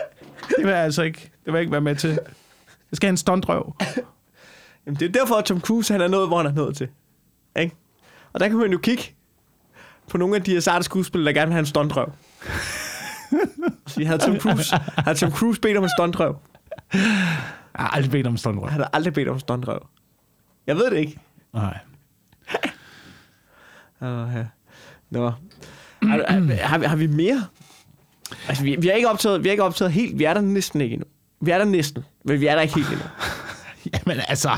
[0.58, 2.10] Det vil jeg altså ikke, det vil jeg ikke være med til.
[2.10, 3.74] Jeg skal have en stuntrøv.
[4.86, 6.90] Jamen, det er derfor, at Tom Cruise han er nået, hvor han er nået til.
[7.60, 7.76] Ikke?
[8.34, 9.04] Og der kan man jo kigge
[10.10, 12.12] på nogle af de her skuespillere, der gerne vil have en stuntrøv.
[13.88, 16.38] Så havde Tom Cruise, havde Tom Cruise bedt om en stuntrøv?
[16.94, 17.02] Jeg
[17.76, 18.70] har aldrig bedt om en stuntrøv.
[18.70, 19.88] Han har aldrig bedt om en stuntrøv.
[20.68, 21.20] Jeg ved det ikke.
[21.54, 21.78] Nej.
[24.02, 24.46] Uh, ja.
[25.10, 25.32] Nå.
[26.02, 27.46] Har, har, har, vi, har vi mere?
[28.48, 30.20] Altså, vi, vi, har ikke optaget, vi har ikke optaget helt.
[30.20, 31.08] Vi er der næsten ikke endnu.
[31.42, 33.06] Vi er der næsten, men vi er der ikke helt endnu.
[33.94, 34.50] Jamen altså,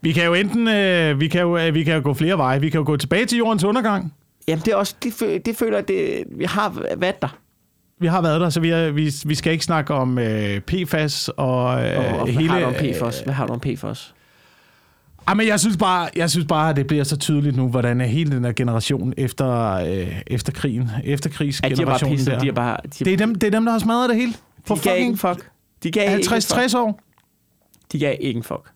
[0.00, 2.60] vi kan jo enten, øh, vi, kan jo, øh, vi kan jo gå flere veje.
[2.60, 4.14] Vi kan jo gå tilbage til jordens undergang.
[4.48, 7.38] Jamen, det er også, det, det føler det, vi har været der.
[8.00, 11.28] Vi har været der, så vi, er, vi, vi skal ikke snakke om øh, PFAS
[11.28, 12.48] og, øh, Og, og hvad hele...
[12.48, 13.20] har du om PFOS?
[13.20, 14.14] Hvad har du om PFOS?
[15.30, 18.00] Ah, men jeg synes, bare, jeg synes bare, at det bliver så tydeligt nu, hvordan
[18.00, 22.32] er hele den her generation efter, øh, efter krigen, At de har bare efterkrigsgenerationen pisset,
[22.32, 22.38] der.
[22.38, 22.76] de er bare...
[22.98, 24.34] De, Det er, dem, det er dem, der har smadret det hele.
[24.64, 25.50] For de gav ikke en fucking fuck.
[25.82, 26.52] De gav ikke en fuck.
[26.52, 27.00] 50-60 år.
[27.92, 28.70] De gav ikke en fuck.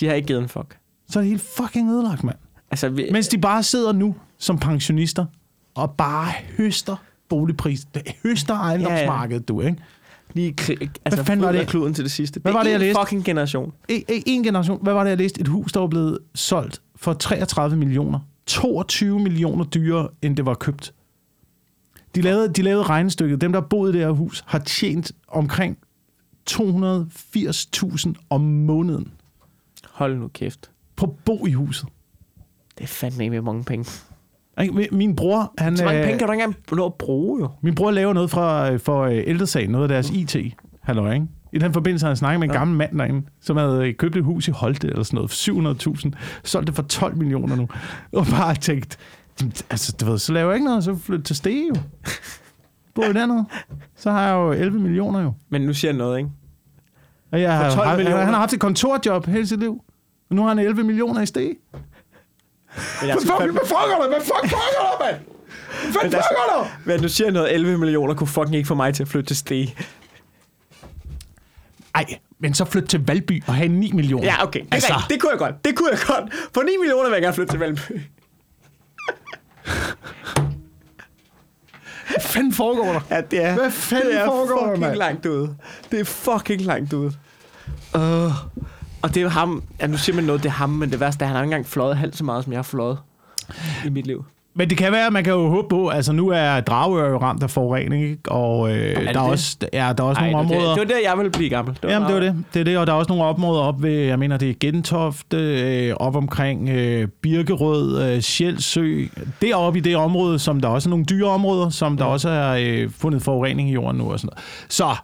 [0.00, 0.76] De har ikke givet en fuck.
[1.10, 2.36] Så er det helt fucking ødelagt, mand.
[2.70, 5.26] Altså, vi, Mens de bare sidder nu som pensionister
[5.74, 6.96] og bare høster
[7.28, 7.86] boligpris.
[8.22, 9.76] Høster ejendomsmarkedet, du, ikke?
[10.36, 10.54] Lige
[11.04, 11.68] altså, fanden var det?
[11.68, 12.40] kluden til det sidste.
[12.40, 13.00] Hvad var det, jeg læste?
[13.00, 13.72] fucking generation.
[13.88, 14.82] En, en generation.
[14.82, 15.40] Hvad var det, jeg læste?
[15.40, 18.20] Et hus, der var blevet solgt for 33 millioner.
[18.46, 20.94] 22 millioner dyrere, end det var købt.
[22.14, 23.40] De lavede, de lavede regnestykket.
[23.40, 25.78] Dem, der boede i det her hus, har tjent omkring
[26.50, 29.12] 280.000 om måneden
[29.90, 30.70] Hold nu kæft.
[30.96, 31.88] på bo i huset.
[32.78, 33.90] Det er fandme med mange penge.
[34.92, 37.48] Min- bror, han, Så mange øh, penge kan du ikke engang nå at bruge, jo.
[37.60, 40.36] min bror laver noget fra, øh, for øh, ældresagen, noget af deres IT.
[40.82, 41.26] Halløj, ikke?
[41.52, 42.58] I den forbindelse har han snakket med en Ja.
[42.58, 45.36] gammel mand derinde, som havde købt et hus i Holte eller sådan noget, for
[46.06, 46.10] 700.000,
[46.44, 47.68] solgt det for 12 millioner nu,
[48.12, 48.98] og bare tænkt,
[49.40, 51.74] "Jamen, altså, du ved, så laver jeg ikke noget, så flyt til Stege jo.
[52.94, 53.44] Bor jo dernede.
[53.96, 55.32] Så har jeg jo 11 millioner jo.
[55.48, 56.30] Men nu siger jeg noget, ikke?
[57.32, 58.24] Og jeg For har, 12 har, millioner?
[58.24, 59.80] han har haft et kontorjob hele sit liv.
[60.30, 61.54] Og nu har han 11 millioner i Stege.
[63.00, 64.08] Men jeg Hvad fuck, fandme, hvad fuck er der?
[64.08, 65.20] Hvad fuck fuck er der, mand?
[65.92, 66.68] Hvad Men der- fuck er der?
[66.84, 69.36] men nu siger noget, 11 millioner kunne fucking ikke få mig til at flytte til
[69.36, 69.74] Stege.
[71.94, 72.04] Ej,
[72.38, 74.24] men så flyt til Valby og have 9 millioner.
[74.24, 74.60] Ja, okay.
[74.60, 74.94] Det, Altså.
[75.10, 75.64] det kunne jeg godt.
[75.64, 76.34] Det kunne jeg godt.
[76.54, 77.80] For 9 millioner vil jeg gerne flytte til Valby.
[82.08, 83.00] Hvad fanden foregår der?
[83.10, 84.96] Ja, det er, Hvad fanden det er foregår der, fucking mand?
[84.96, 85.56] langt ude.
[85.90, 87.12] Det er fucking langt ude.
[87.94, 88.00] Uh,
[89.02, 89.62] og det er jo ham.
[89.80, 91.42] Ja, nu siger man noget, det er ham, men det værste er, at han har
[91.42, 92.98] ikke engang fløjet halvt så meget, som jeg har fløjet
[93.86, 94.24] i mit liv.
[94.58, 97.18] Men det kan være, at man kan jo håbe på, altså nu er Dragør jo
[97.18, 98.32] ramt af forurening, ikke?
[98.32, 99.16] og øh, der, er det?
[99.16, 100.74] også, ja, der er også Ej, nogle det, områder...
[100.74, 101.74] det, det var der, jeg ville blive gammel.
[101.74, 102.44] Det var Jamen, det var det.
[102.54, 104.54] Det er det, og der er også nogle områder op ved, jeg mener, det er
[104.60, 109.04] Gentofte, øh, op omkring øh, Birkerød, øh, Sjælsø.
[109.42, 112.56] Deroppe i det område, som der også er nogle dyre områder, som der også er
[112.60, 114.44] øh, fundet forurening i jorden nu og sådan noget.
[114.68, 114.96] Så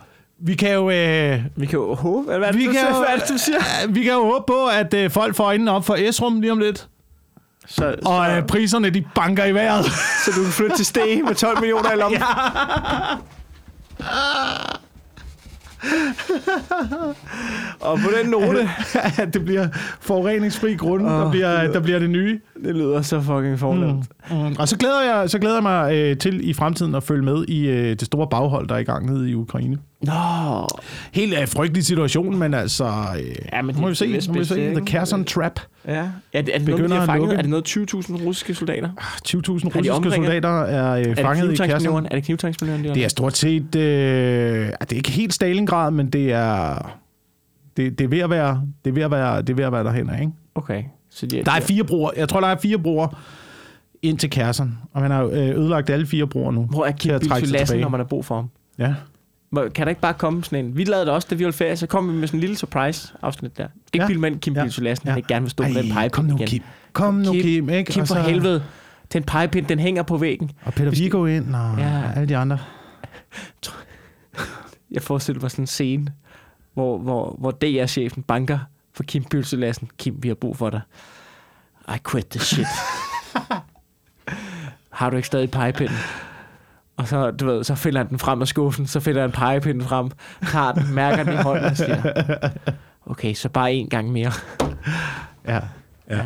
[0.44, 0.90] vi kan jo...
[0.90, 2.24] Øh, Vi kan jo håbe.
[2.26, 2.88] Hvad er det, vi du kan, siger?
[2.96, 3.58] jo, Hvad er det, du siger?
[3.88, 6.52] øh, vi kan jo håbe på, at øh, folk får øjnene op for S-rum lige
[6.52, 6.88] om lidt,
[7.66, 9.84] Så, og så, øh, priserne de banker i vejret.
[10.24, 12.20] så du kan flytte til Stege med 12 millioner i lommen.
[14.00, 14.06] Ja.
[17.80, 18.68] og på den note,
[19.18, 19.68] at det bliver
[20.00, 22.40] forureningsfri grund, der, Åh, bliver, der bliver det nye.
[22.64, 24.04] Det lyder så fucking fornemt.
[24.30, 24.36] Mm.
[24.36, 24.56] Mm.
[24.58, 27.44] Og så glæder jeg, så glæder jeg mig øh, til i fremtiden at følge med
[27.48, 29.78] i øh, det store baghold, der er i gang nede i Ukraine.
[30.02, 30.12] Nå,
[31.12, 32.84] Helt øh, frygtelig situation, men altså...
[33.18, 34.54] Øh, Ja, men må vi det- se, det er må vi se.
[34.74, 34.80] The?
[34.86, 35.60] Kherson Trap.
[35.88, 36.08] ja.
[36.32, 37.32] Er det, er det noget, de har fanget?
[37.32, 38.88] Er det noget 20.000 russiske soldater?
[38.88, 40.14] 20.000 russiske omringet?
[40.14, 41.56] soldater er øh, Er det fanget i?
[41.56, 42.06] Kherson.
[42.06, 43.76] Er det knivtangsmanøvren, de har Det er stort set...
[43.76, 46.90] Øh, det er ikke helt Stalingrad, men det er...
[47.76, 49.72] Det, det, er ved at være, det, er ved at være, det er ved at
[49.72, 50.32] være derhen, ikke?
[50.54, 50.82] Okay.
[51.14, 52.10] Så de, Der er fire broer.
[52.16, 53.08] Jeg tror, der er fire broer
[54.02, 54.78] ind til Kherson.
[54.92, 56.62] Og man har øh, ødelagt alle fire broer nu.
[56.62, 57.10] Hvor er Kim
[57.52, 58.50] Lassen, når man har brug for ham?
[58.78, 58.94] Ja.
[59.74, 60.76] Kan der ikke bare komme sådan en...
[60.76, 62.56] Vi lavede det også, da vi var ferie, så kom vi med sådan en lille
[62.56, 63.66] surprise-afsnit der.
[63.94, 64.18] Ikke Ja.
[64.18, 64.64] med Kim Ja.
[64.78, 65.14] Lassen, Ja.
[65.14, 66.46] ikke gerne vil stå med den Ej, pegepind kom nu, igen.
[66.48, 66.62] Kim.
[66.92, 67.68] Kom nu, Kim, Kim.
[67.68, 67.92] Ikke?
[67.92, 68.62] Kim for så- helvede.
[69.12, 70.50] Den pegepind, den hænger på væggen.
[70.64, 71.78] Og Peter Vi skal- ind, og.
[71.78, 72.02] Ja.
[72.16, 72.58] alle de andre.
[74.90, 76.06] Jeg forestiller mig sådan en scene,
[76.74, 78.58] hvor, hvor, hvor DR-chefen banker
[78.94, 79.90] for Kim Bølse Lassen.
[79.98, 80.80] Kim, vi har brug for dig.
[81.88, 82.66] I quit this shit.
[84.90, 85.96] har du ikke stadig pegepinden?
[86.96, 89.88] Og så, du ved, så finder han den frem af skuffen, så finder han pegepinden
[89.88, 90.10] frem,
[90.52, 92.50] tager den, mærker den i hånden og siger,
[93.06, 94.32] okay, så bare en gang mere.
[95.46, 95.60] Ja.
[96.10, 96.24] Ja.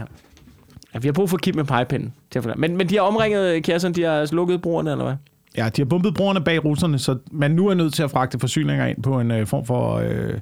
[0.94, 2.14] Ja, vi har brug for Kim med pegepinden.
[2.56, 5.16] Men, men de har omringet Kjærsen, de har lukket brugerne, eller hvad?
[5.56, 8.38] Ja, de har bumpet broerne bag russerne, så man nu er nødt til at fragte
[8.38, 9.94] forsyninger ind på en øh, form for...
[9.96, 10.34] Øh,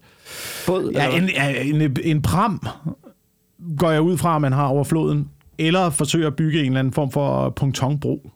[0.66, 1.28] Båd, ja, en, hvad?
[1.34, 2.66] ja, en, en pram
[3.78, 6.78] går jeg ud fra, at man har over floden, eller forsøger at bygge en eller
[6.78, 8.30] anden form for pontonbro.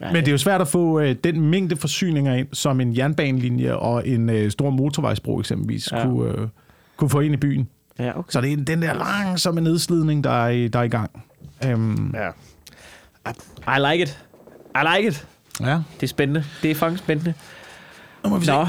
[0.00, 2.96] Ja, Men det er jo svært at få øh, den mængde forsyninger ind, som en
[2.96, 6.04] jernbanelinje og en øh, stor motorvejsbro eksempelvis ja.
[6.04, 6.48] Kunne, øh,
[6.96, 7.68] kunne få ind i byen.
[7.98, 8.30] Ja, okay.
[8.30, 11.10] Så det er den der langsomme nedslidning, der er, i- der er i gang.
[11.66, 12.28] Øhm, Ja.
[13.76, 14.24] I like it.
[14.74, 15.26] I like it.
[15.60, 15.80] Ja.
[15.94, 16.44] Det er spændende.
[16.62, 17.34] Det er fucking spændende.
[18.24, 18.52] Nu må vi se.
[18.52, 18.66] Nå,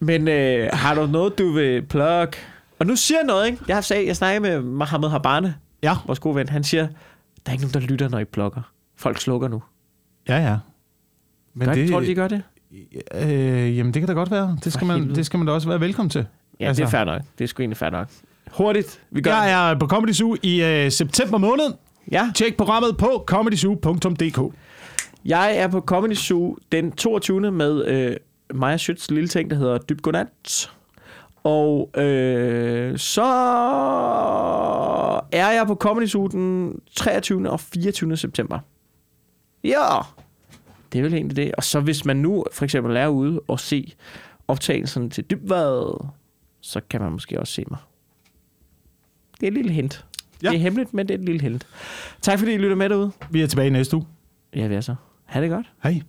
[0.00, 2.28] men øh, har du noget, du vil plug?
[2.78, 3.58] Og nu siger jeg noget, ikke?
[3.68, 6.48] Jeg har sagt, jeg snakker med Mohammed Habane, Ja, vores gode ven.
[6.48, 6.92] Han siger, der
[7.46, 8.60] er ikke nogen, der lytter, når I plukker.
[8.96, 9.62] Folk slukker nu.
[10.28, 10.56] ja, ja.
[11.54, 12.42] Men Gør det, tror du, de gør det?
[13.14, 14.58] øh, jamen, det kan da godt være.
[14.64, 16.26] Det skal, man, det skal man da også være velkommen til.
[16.60, 16.80] Ja, Altså.
[16.82, 17.22] det er fair nok.
[17.38, 18.08] Det er sgu egentlig fair nok.
[18.52, 19.00] Hurtigt.
[19.10, 19.30] Vi gør.
[19.32, 21.64] Jeg er på Comedy Zoo i øh, september måned.
[22.12, 24.54] Ja, Tjek programmet på comedysoo.dk.
[25.26, 27.52] jeg er på Comedy Zoo den 22.
[27.52, 28.16] med øh,
[28.54, 30.70] Maja Schütz lille ting, der hedder Dyb Godnat.
[31.44, 33.22] Og øh, så
[35.32, 37.50] er jeg på Comedy Zoo den 23.
[37.50, 38.16] og 24.
[38.16, 38.58] september.
[39.64, 39.98] Ja,
[40.92, 41.54] det er vel egentlig det.
[41.54, 43.92] Og så hvis man nu for eksempel er ude og se
[44.48, 46.06] optagelsen til Dybvad,
[46.60, 47.78] så kan man måske også se mig.
[49.40, 50.04] Det er et lille hint.
[50.42, 50.48] Ja.
[50.48, 51.66] Det er hemmeligt, men det er et lille hint.
[52.22, 53.12] Tak fordi I lytter med derude.
[53.30, 54.06] Vi er tilbage næste uge.
[54.56, 54.94] Ja, vi er så.
[55.26, 55.72] Ha' det godt.
[55.82, 56.02] Hej.